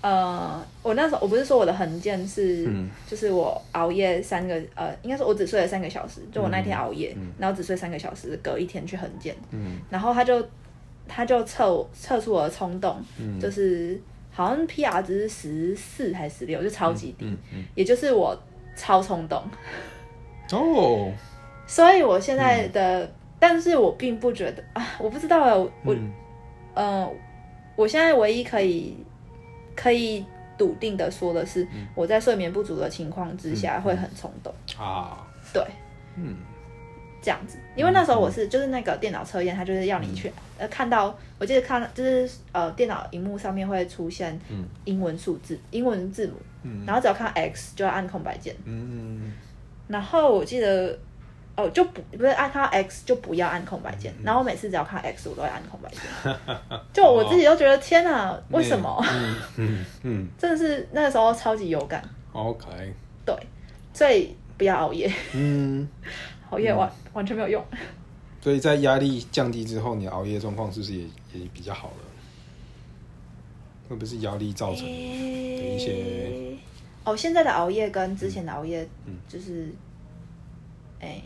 [0.00, 10.44] 呃，我那时候我不是说我的横件是，嗯就是我熬夜三个，呃，应该说我只睡了三个小时，就我那天熬夜，然后只睡三个小时，隔一天去横件，嗯然后他就
[11.12, 13.40] 他就测我测出我的冲动，嗯。
[13.40, 14.00] 就是
[14.30, 17.36] 好像 PR 值是十四还是十六，就超级低，
[17.74, 18.38] 也就是我
[18.76, 19.42] 超冲动，
[20.52, 21.12] 哦，
[21.66, 26.12] 所以我现在的，但是我并不觉得啊，我不知道哎，我我嗯。
[26.74, 27.10] 嗯，
[27.74, 28.96] 我现在唯一可以
[29.74, 30.24] 可以
[30.56, 31.88] 笃定的说的是，嗯。
[31.96, 35.62] 我在睡眠不足的情况之下会很冲动，啊，对，
[36.16, 36.36] 嗯
[37.22, 37.56] 这样子。
[37.76, 44.64] 因为那时候我是就是那个电脑测验，它就是要你去、呃看到，我记得看就是呃电脑荧幕上面会出现嗯。
[44.84, 46.84] 英文数字、英文字母，嗯。
[46.86, 49.32] 然后只要看 X 就要按空白键，嗯
[49.88, 50.98] 然后我记得。
[51.56, 56.00] 哦，就不不是按看到 X 就不要按空白键，然后我每次只要看 X 我都会按空白键，
[56.90, 59.04] 就我自己都觉得天哪，为什么？
[59.12, 60.28] 嗯嗯嗯。
[60.38, 62.02] 真的是那个时候超级有感
[62.32, 62.66] ，，OK，
[63.26, 63.36] 对，
[63.92, 65.86] 所以不要熬夜，嗯，
[66.50, 67.64] 熬夜完、完全没有用。
[68.40, 72.04] 所以在压力降低之后，你熬夜状况是不是也也比较好了？
[73.88, 76.56] 会不会是压力造成的一些？
[77.04, 79.68] 哦，现在的熬夜跟之前的熬夜，嗯就是，
[81.00, 81.20] 哎、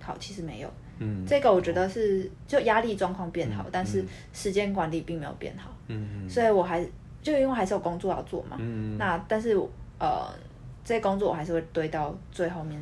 [0.00, 0.70] 好，其实没有。
[1.02, 4.04] 嗯这个我觉得是就压力状况变好，但是
[4.34, 6.86] 时间管理并没有变好，嗯所以我还
[7.22, 9.56] 就因为还是有工作要做嘛，嗯那但是
[9.98, 10.30] 呃，
[10.84, 12.80] 这些工作我还是会堆到最后面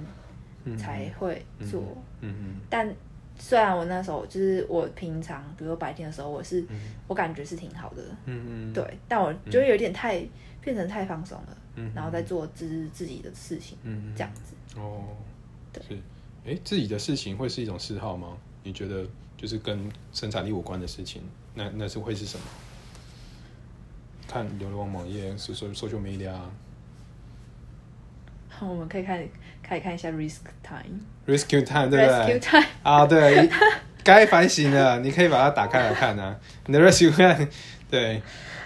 [0.77, 1.83] 才会做。
[2.21, 2.93] 嗯但
[3.39, 6.65] 虽然我那时候就是我平常，比如说白天的时候，我是、
[7.07, 10.21] 我感觉是挺好的，嗯嗯，对，但我觉得有点太、
[10.61, 14.55] 变成太放松了，嗯然后再做自自己的事情，嗯这样子。
[14.77, 15.05] 哦，
[15.89, 15.97] 是，
[16.45, 18.37] 哎，自己的事情会是一种嗜好吗？
[18.65, 19.07] 你觉得
[19.37, 21.23] 就是跟生产力无关的事情，
[21.55, 22.45] 那那是会是什么？
[24.27, 26.35] 看流浪网页、social social media、
[28.61, 29.27] 我们可以看
[29.69, 33.49] 可以看一下 Risk Time，Rescue rescue time，对不对？Time，啊，对，
[34.03, 36.35] 该反省了，你可以把它打开来看啊。
[36.67, 37.47] 你的 rescue Time，
[37.91, 38.23] 对，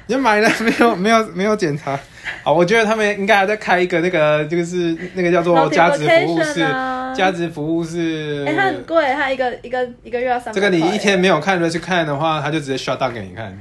[0.07, 0.95] 你买了 没有？
[0.97, 1.99] 没有没有检查。
[2.45, 8.45] 啊，我觉得他们应该还在开一个那个，就是那个叫做价值服务室 Multiplication 啊，价值服务是。
[8.47, 10.53] 哎、它很贵，它一个一个一个月要三百。
[10.53, 13.61] 这个你一天没有看 rescue 看的话，他就直接 shut down 给你看。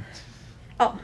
[0.78, 0.94] 哦，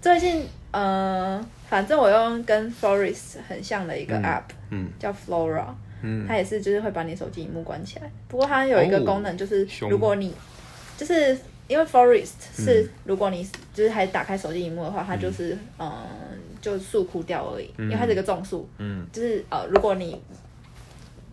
[0.00, 4.88] 最近呃，反正我用跟 Forest 很像的一个嗯 app，、嗯。
[4.98, 5.66] 叫 Flora，
[6.02, 6.26] 嗯。
[6.26, 8.10] 它也是就是会把你手机荧幕关起来。
[8.28, 10.34] 不过它有一个哦功能，就是如果你
[10.96, 11.36] 就是
[11.68, 16.06] 因为 Forest 是嗯如果你就是还打开手机荧幕的话，它就是嗯、呃
[16.60, 19.06] 就速枯掉而已，因为它是一个种树，嗯。
[19.12, 20.20] 就是呃如果你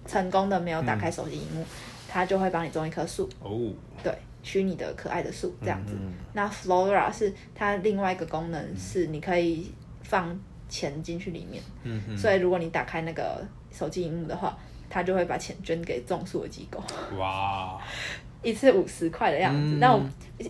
[0.05, 1.65] 成功的没有打开手机荧幕，
[2.09, 3.71] 它就会帮你种一棵树，哦，
[4.03, 4.13] 对，
[4.43, 5.93] 虚拟的可爱的树这样子。
[5.97, 9.71] 嗯那 Flora 是它另外一个功能，是你可以
[10.03, 10.37] 放
[10.69, 14.57] 钱进去里面，嗯嗯所以如果你打开那个手机荧幕的话，
[14.89, 16.83] 它就会把钱捐给种树的机构，
[17.17, 17.79] 哇，
[18.43, 19.75] 一次五十块的样子。
[19.75, 20.03] 嗯那我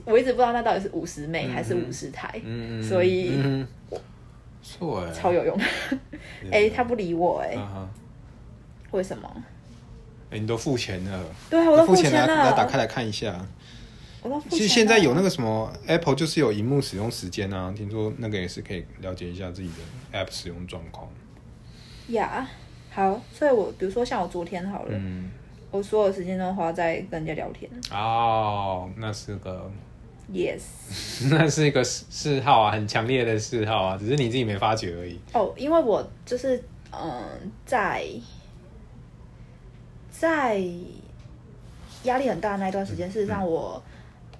[0.06, 3.68] 我一直不知道那到底是五十枚还是五十台，嗯，所以嗯
[4.62, 5.58] 错哎，超有用。
[6.51, 7.88] 哎、他不理我哎、啊
[8.91, 9.30] 为什么？
[10.32, 13.45] 哎，你都付钱了，对啊，我都付钱了，来打开来看一下。
[14.49, 21.09] 其实现在有那个个什么 Apple 就是有荧幕使用时间啊，听说那个也是可以了解一下自己的 App 使用状况。
[22.07, 22.47] 呀。
[22.95, 25.32] 好，所以我比如说像我昨天好了，嗯，
[25.71, 27.67] 我所有时间都花在跟人家聊天。
[27.89, 29.67] 哦，那是个
[30.32, 30.61] Yes，
[31.32, 35.19] 那是一个嗜嗜好啊，很强烈的嗜好啊，只是你自己没发觉而已。
[35.34, 38.05] 哦，因为我就是嗯，在
[40.11, 40.63] 在
[42.03, 43.82] 压力很大的那一段时间，事实上我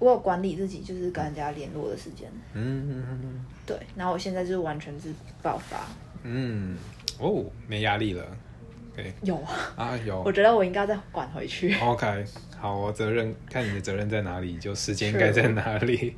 [0.04, 2.30] 我有管理自己，就是跟人家联络的时间。
[2.52, 5.08] 嗯嗯对，然后我现在就是完全是
[5.42, 5.86] 爆发。
[6.22, 6.76] 嗯，
[7.18, 8.24] 哦，没压力了。
[8.94, 10.30] 对有啊，啊，有我。
[10.30, 11.74] 觉得我应该再管回去。
[11.80, 12.24] OK，
[12.56, 16.14] 好，我责任看你的责任在哪里，就时间是该在哪里。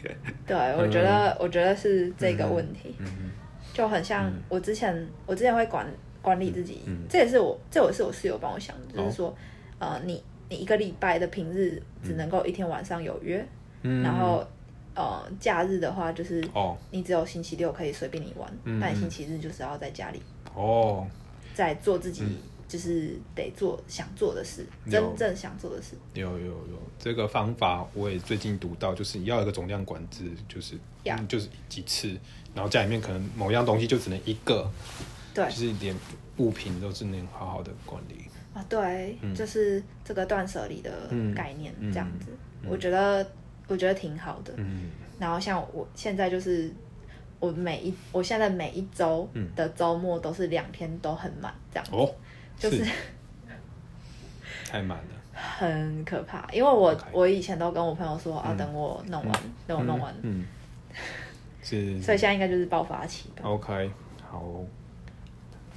[0.46, 3.30] 对，我觉得我觉得是这个问题，嗯
[3.72, 5.86] 就很像我之前我之前会管
[6.20, 9.36] 管理自己，嗯这也是我这也是我室友帮我想的，就是哦说，
[9.78, 13.46] 呃，你你一个礼拜的平日只能够一天晚上有约，
[13.82, 14.02] 嗯。
[14.02, 14.46] 然后
[14.94, 16.76] 呃假日的话就是哦。
[16.90, 20.22] 你只有星期六可以随便你玩，嗯但星期日就是要在家里
[20.54, 21.06] 哦，
[21.54, 22.24] 在做自己
[22.68, 24.92] 就是得做想做的事，有。
[24.92, 25.96] 真正想做的事。
[26.14, 30.74] 有有有，这个方法我也最近读到，就是要有一个总量管制，就是
[31.04, 31.16] 呀。
[31.20, 32.08] 嗯就是几次，
[32.54, 34.68] 然后家里面可能某样东西就只能一个，
[35.32, 35.44] 对。
[35.44, 35.94] 就是连
[36.38, 38.24] 物品都是能好好的管理。
[38.52, 41.34] 啊，对，就是这个断舍离的嗯。
[41.34, 41.92] 概念，嗯。
[41.92, 42.28] 这样子，
[42.66, 43.24] 我觉得
[43.68, 44.52] 我觉得挺好的。
[44.56, 44.90] 嗯。
[45.18, 46.70] 然后像我现在就是，
[47.40, 49.48] 我每一我现在每一周嗯。
[49.54, 51.92] 的周末都是两天都很满，这样子。
[51.92, 52.14] 哦，
[52.58, 52.84] 就是
[54.68, 55.04] 太满了。
[55.32, 56.46] 很可怕。
[56.52, 58.56] 因为我我以前都跟我朋友说啊，嗯。
[58.56, 60.46] 等我弄完，等我弄完，嗯，嗯。
[61.62, 62.00] 是。
[62.02, 63.42] 所以现在应该就是爆发期吧。
[63.44, 63.90] OK，
[64.30, 64.42] 好。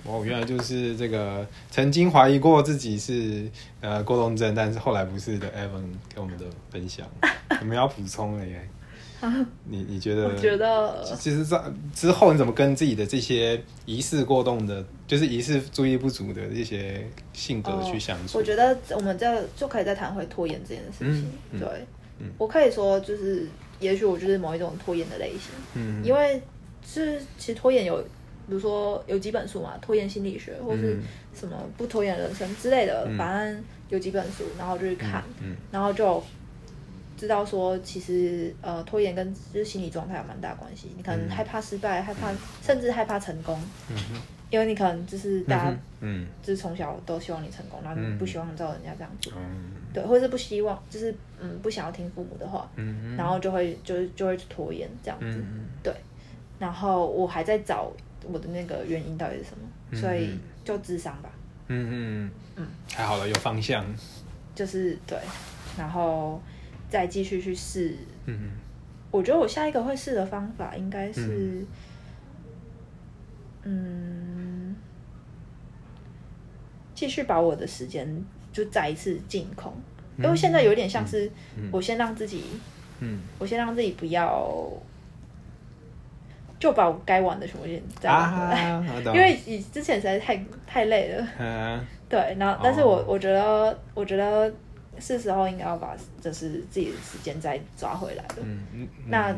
[0.05, 3.49] 哦，原来就是这个曾经怀疑过自己是
[3.81, 5.83] 呃过动症，但是后来不是的 Evan
[6.13, 7.05] 给我们的分享，
[7.61, 8.67] 我们要补充了耶。
[9.65, 10.29] 你你觉得？
[10.29, 11.61] 我觉得其实在
[11.93, 18.37] 之后你怎么跟自己的这些疑似过动的，就是疑似注意不足的这些性格去相处？
[18.37, 21.29] 哦我觉得我们这就可以再谈回拖延这件事情。
[21.59, 21.67] 对，
[22.19, 23.45] 嗯我可以说就是，
[23.81, 26.41] 也许我就是某一种拖延的类型，嗯因为
[26.87, 28.01] 是其实拖延有，
[28.49, 36.21] 比如说有几本书嘛，拖延心理学或是嗯什么不拖延人生之类的，嗯反正有几本书，然后就去看，嗯然后就
[37.17, 40.89] 知道说，其实呃拖延跟就是心理状态有蛮大关系。
[40.97, 41.29] 你可能嗯。
[41.29, 42.31] 害怕失败，害怕
[42.63, 43.95] 甚至害怕成功，嗯
[44.49, 48.17] 因为你可能就是大家嗯就是从小都希望你成功，然后你嗯。
[48.17, 55.93] 不希望照人家这样做，嗯对，或者是不希望就是嗯不想要听父母的话，嗯然后就会就就会去拖延这样子，嗯对。
[56.57, 57.91] 然后我还在找
[58.31, 61.29] 我的那个原因到底是什么，所以就智商吧，
[61.67, 63.85] 嗯嗯嗯，太好了，有方向。
[64.55, 65.17] 就是对，
[65.77, 66.41] 然后
[66.89, 67.95] 再继续去试。
[68.25, 68.51] 嗯
[69.11, 71.65] 我觉得我下一个会试的方法应该是，
[73.63, 74.75] 嗯，
[76.93, 78.23] 继续把我的时间
[78.53, 79.73] 就再一次净空，
[80.17, 81.31] 因为现在有点像是
[81.71, 82.43] 我先让自己，
[82.99, 83.19] 嗯。
[83.39, 84.71] 我先让自己不要。
[86.59, 91.79] 就把我该玩的全部先再玩回来，啊，因为以之前实在太太累了，嗯。
[92.09, 93.05] 对，然后但是我、哦。
[93.07, 94.51] 我觉得，我觉得
[94.99, 98.35] 是时候应该要把就是自己的时间再抓回来了。
[98.43, 99.33] 嗯嗯，那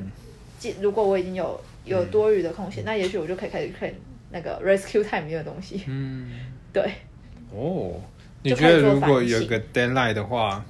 [0.57, 3.91] 既如果我已经有有多余的空闲，那也许我就可以开始看
[4.31, 5.83] 那个 rescue time 里面的东西。
[5.87, 6.31] 嗯。
[6.71, 6.89] 对，
[7.53, 7.99] 哦，
[8.41, 10.63] 你觉得如果有个 deadline 的话，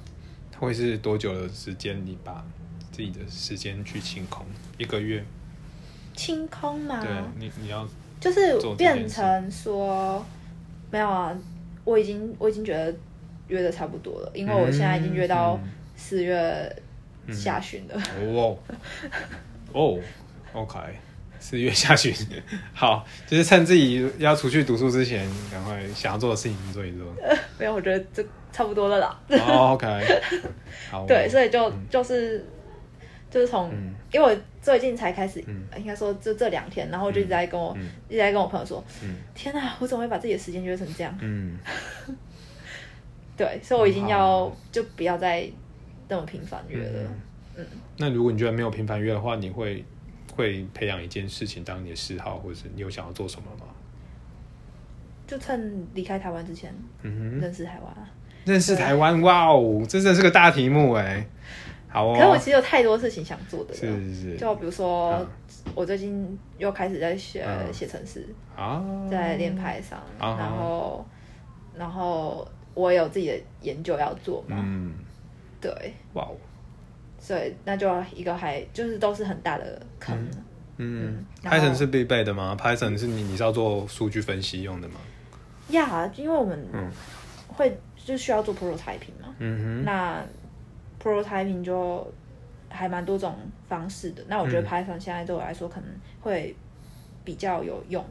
[0.58, 2.04] 会是多久的时间？
[2.04, 2.44] 你把
[2.90, 4.44] 自己的时间去清空？
[4.76, 5.24] 一个月？
[6.14, 7.86] 清空吗，对你，你要
[8.20, 10.24] 就是变成说
[10.90, 11.36] 没有啊，
[11.84, 12.94] 我已经我已经觉得
[13.48, 16.82] 约的差不多了，因为我现在已经约到嗯四月
[17.30, 18.02] 下旬了。
[18.34, 18.56] 哦。
[19.72, 19.98] 哦
[20.52, 20.78] ，OK，
[21.38, 22.14] 四月下旬，
[22.74, 27.06] 好，就是趁自己要出去读书之前，赶快想要做的事情做一做。
[27.58, 29.18] 没有，我觉得这差不多了啦。
[29.30, 29.86] 哦，OK，
[30.90, 32.44] 好， 对，所以就、就是
[33.30, 33.94] 就是从、嗯。
[34.12, 41.14] 因为我最近才开始，嗯应该说就这两天，然后我就一直在跟我、嗯一直在跟我朋友说，嗯天哪，我怎么会把自己的时间约成这样？
[41.20, 41.58] 嗯，
[43.36, 45.46] 对，所以我已经要就不要再
[46.08, 47.02] 那么频繁约了。
[47.56, 47.66] 嗯
[47.98, 49.84] 那如果你觉得没有频繁约的话，你会
[50.34, 53.66] 会培养一件事情当你的嗜好，或者是你有想要做什么吗？
[55.26, 58.08] 就趁离开台湾之前嗯哼，认识台湾啊。
[58.44, 61.26] 认识台湾，哇哦，这真的是个大题目哎。
[61.92, 65.28] 好哦，可是我其实有太多事情想做的了，是是是，就比如说嗯。
[65.74, 67.72] 我最近又开始在学嗯。
[67.72, 68.26] 写程式，
[68.56, 71.06] 啊，在练派上，啊然后
[71.76, 74.94] 然后我有自己的研究要做嘛，嗯，
[75.60, 75.70] 对，
[76.14, 76.34] 哇哦，
[77.18, 80.18] 所以那就一个还就是都是很大的坑。
[80.78, 84.94] 嗯，Python 是必备的吗？Python 是你你是要做数据分析用的吗？
[85.68, 86.90] 呀因为我们嗯。
[87.48, 89.84] 会就需要做 prototyping 嘛，嗯哼。
[89.84, 90.24] 那
[91.02, 92.06] prototyping 就
[92.68, 93.34] 还蛮多种
[93.68, 94.22] 方式的。
[94.28, 94.68] 那我觉得嗯。
[94.68, 95.90] Python 现在对我来说可能
[96.20, 96.54] 会
[97.24, 98.04] 比较有用。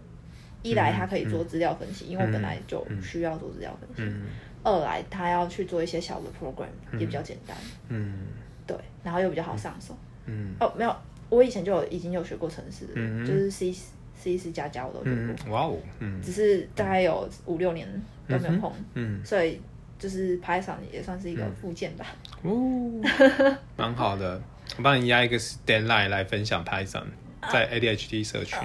[0.64, 4.28] 一来它可以做资料分析，因为我本来就需要做资料分析；嗯
[4.64, 6.68] 二来它要去做一些小的 program
[7.00, 7.58] 也比较简单，
[7.90, 8.28] 嗯。
[8.68, 9.98] 对，然后又比较好上手。
[10.28, 10.54] 嗯。
[10.60, 10.96] 哦，没有，
[11.30, 12.86] 我以前就有已经有学过程式
[13.26, 13.74] 就是 C
[14.16, 16.22] C C 加加我都学过，嗯，哇哦，嗯。
[16.22, 17.88] 只是大概有五六年
[18.30, 19.26] 都没有碰，嗯。
[19.26, 19.60] 所以
[20.02, 22.06] 就是 Python 也算是一个附件吧。
[22.42, 22.92] 哦，
[23.78, 24.42] 蛮好的。
[24.78, 27.04] 我帮你压一个 deadline 来分享 Python
[27.52, 28.58] 在 ADHD 社群，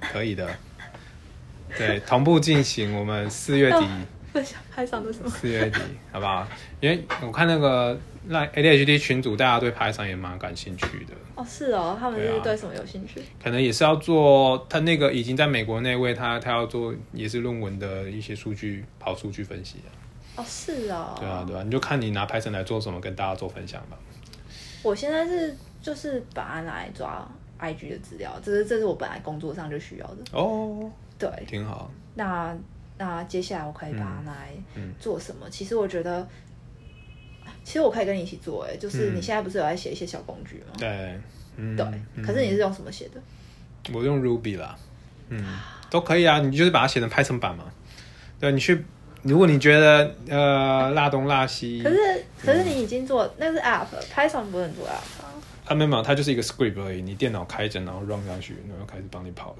[0.00, 0.48] 可以的。
[1.76, 3.86] 对，同步进行，我们四月底，
[4.32, 5.28] 分享 Python 的什么？
[5.28, 5.80] 四月底，
[6.12, 6.46] 好不好？
[6.80, 11.14] 因为我看那个那 ADHD 群组，大家对 Python 也蛮感兴趣的。
[11.34, 13.20] 哦，是哦，他们是对什么有兴趣？
[13.42, 19.88] 可能也是要做他那个已经在美国那位，他他要做也是论文的一些数据跑数据分析啊。
[20.38, 21.14] 哦，是哦。
[21.18, 23.98] 对啊，对啊，你就看你拿 Python 来做什么，跟大家做分享吧。
[24.82, 27.28] 我现在是就是把它拿来抓
[27.60, 30.16] IG 的资料，这是这是我本来工作上就需要的。
[30.32, 31.90] 哦，对，挺好。
[32.14, 32.56] 那
[32.96, 35.50] 那接下来我可以把它拿来嗯做什么？
[35.50, 36.26] 其实我觉得，
[37.64, 40.74] 其实我可以跟你一起做，哎，就是嗯你现在不是有在写一些小工具吗？
[40.78, 41.20] 对，
[41.56, 41.84] 嗯，对，
[42.14, 43.20] 嗯可是你是用什么写的？
[43.92, 44.76] 我用 Ruby 啦，
[45.28, 45.44] 嗯，
[45.90, 47.64] 都可以啊，你就是把它写成 Python 版嘛。
[48.38, 48.84] 对，你去，
[49.28, 51.96] 如果你觉得呃辣东辣西，可是
[52.42, 55.28] 可是你已经做那是 App，Python 不能做 App 啊。
[55.66, 59.58] 啊没有它就是一个 script 而已，你电脑开着，然后 run 下去，然后开始帮你跑了。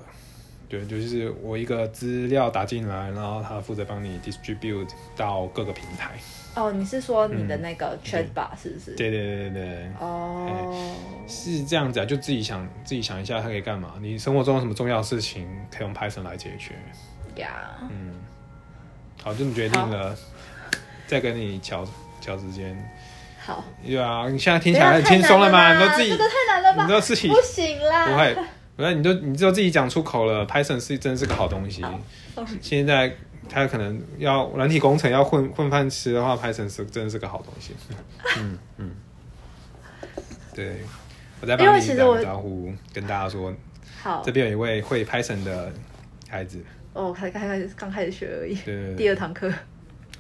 [0.69, 6.11] 对，就是我一个资料打进来，然后它负责帮你 distribute 到各个平台。
[6.55, 8.93] 哦，你是说你的那个 Chatbot 是不是？
[8.93, 10.95] 嗯对对对对对，哦，
[11.27, 13.95] 是这样子啊，就自己想自己想一下，它可以干嘛？
[14.01, 16.75] 你生活中有什么重要的事情可以用 Python 来解决？
[17.37, 18.15] 呀，嗯，
[19.29, 20.17] 好，这么决定了，
[21.07, 21.87] 再跟你调
[22.19, 22.75] 调时间。
[23.39, 25.75] 好，对啊，你现在听起来很轻松了嘛？
[25.75, 25.91] 你嘛？
[25.91, 26.87] 都自己，这个太难了吧？
[26.87, 28.35] 你都自己不行啦，不会，
[28.75, 30.47] 不会，你都你就自己讲出口了。
[30.47, 31.85] Python 是真是个好东西。
[32.63, 33.15] 现在
[33.51, 37.77] 他可能要软体工程要混混饭吃的话，Python 是真的是个好东西。
[38.39, 38.91] 嗯嗯，
[40.55, 40.77] 对，
[41.43, 43.53] 我在帮你打个招呼，跟大家说，
[44.03, 45.71] 好这，边有一位会 Python 的
[46.31, 46.65] 孩子。
[46.99, 49.53] 哦，才刚开始刚开始学而已，对对对第二堂课。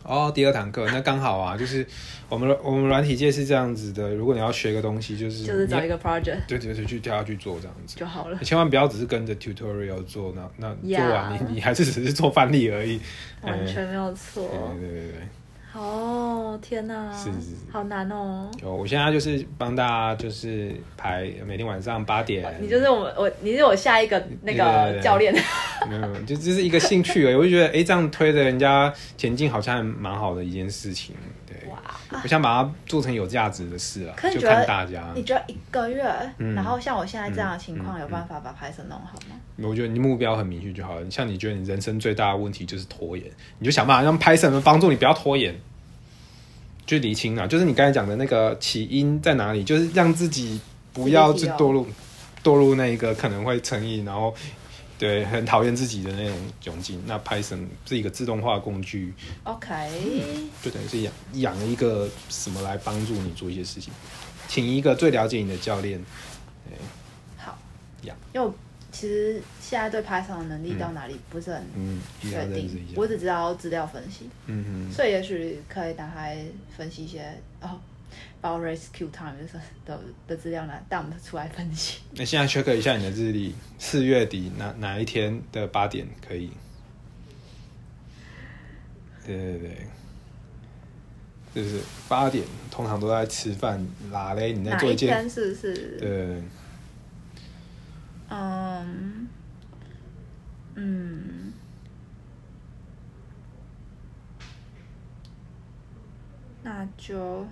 [0.04, 1.84] 哦，第二堂课那刚好啊， 就是
[2.28, 7.96] 我们我们软体界是这样子的，如果你要学个东西，就是就是找一个 project 对对对，去跳下去做这样子。
[7.96, 8.38] 就好了。
[8.42, 13.00] 千万不要只是跟着 tutorial 做，那那做完你你还是只是做范例而已。
[13.42, 14.48] 完全没有错。
[14.80, 15.28] 对对对对
[15.74, 18.50] 哦，天哪，是是是好难哦。
[18.58, 25.32] 对，有我现在就是帮大家就是排每天晚上八点，你就是我们，我你是我下一个那个教练。
[25.88, 27.34] 没有没有，就这是一个兴趣而已。
[27.34, 31.14] 我就觉得哎，诶这样推着人家前进好像还蛮好的一件事情。
[31.46, 31.78] 对，哇，
[32.22, 35.04] 我想把它做成有价值的事啊，就可是你觉得看大家。
[35.14, 36.04] 你觉得一个月，
[36.38, 39.36] 嗯然后像我现在这样的情嗯况，有办法把 Python 弄好吗？
[39.62, 41.10] 我觉得你目标很明确就好了。
[41.10, 43.26] 像你觉得你人生最大的问题就是拖延，
[43.58, 45.54] 你就想办法让 Python 帮助你不要拖延，
[46.86, 50.60] 就理清啊，就是你刚才讲的那个起因在哪里，就是让自己
[50.92, 51.86] 不要去堕入
[52.42, 54.34] 堕入那一个可能会成瘾，然后
[54.98, 57.02] 对，很讨厌自己的那种窘境。
[57.06, 59.12] 那 Python 是一个自动化工具
[59.44, 59.90] ，OK，
[60.62, 63.92] 就等于是养养了一个什么来帮助你做一些事情，
[64.48, 66.00] 请一个最了解你的教练。
[67.36, 67.56] 好
[68.02, 68.52] 呀因为我
[68.98, 71.62] 其实现在对 Python 的能力到哪里不是很
[72.20, 73.06] 确定我。
[73.06, 76.44] 只知道资料分析，嗯嗯，所以也许可以打开
[76.76, 77.78] 分析一些哦。
[78.40, 86.50] 把我 rescue time 就是的的资料拿 dump 出来分析，那现在 check 一下你的日历，四月底哪哪一天的八点可以？
[89.26, 89.86] 对对对，
[91.62, 95.74] 就是八点，通常都在吃饭，拉嘞，你在做一件，一是是？
[95.98, 96.42] 对对对，
[98.28, 99.28] 嗯
[100.74, 101.52] 嗯，
[106.62, 107.46] 那就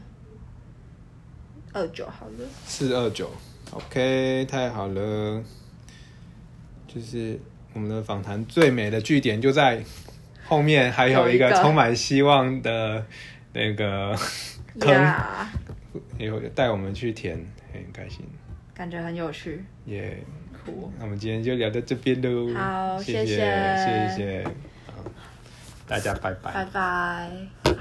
[1.72, 2.46] 二九好了。
[2.64, 3.30] 四二九
[3.72, 5.42] ，OK，太好了，
[6.86, 7.38] 就是
[7.72, 9.82] 我们的访谈最美的据点就在
[10.44, 13.04] 后面，还有一个充满希望的
[13.52, 14.16] 那个
[14.78, 15.50] 坑，呀
[16.18, 18.24] 有带我们去填，很开心，
[18.72, 19.64] 感觉很有趣。
[19.86, 20.22] 耶、
[20.66, 24.44] 酷，那我们今天就聊到这边喽，好谢谢谢谢。
[25.86, 26.52] 大家拜拜。
[26.52, 27.55] 拜拜。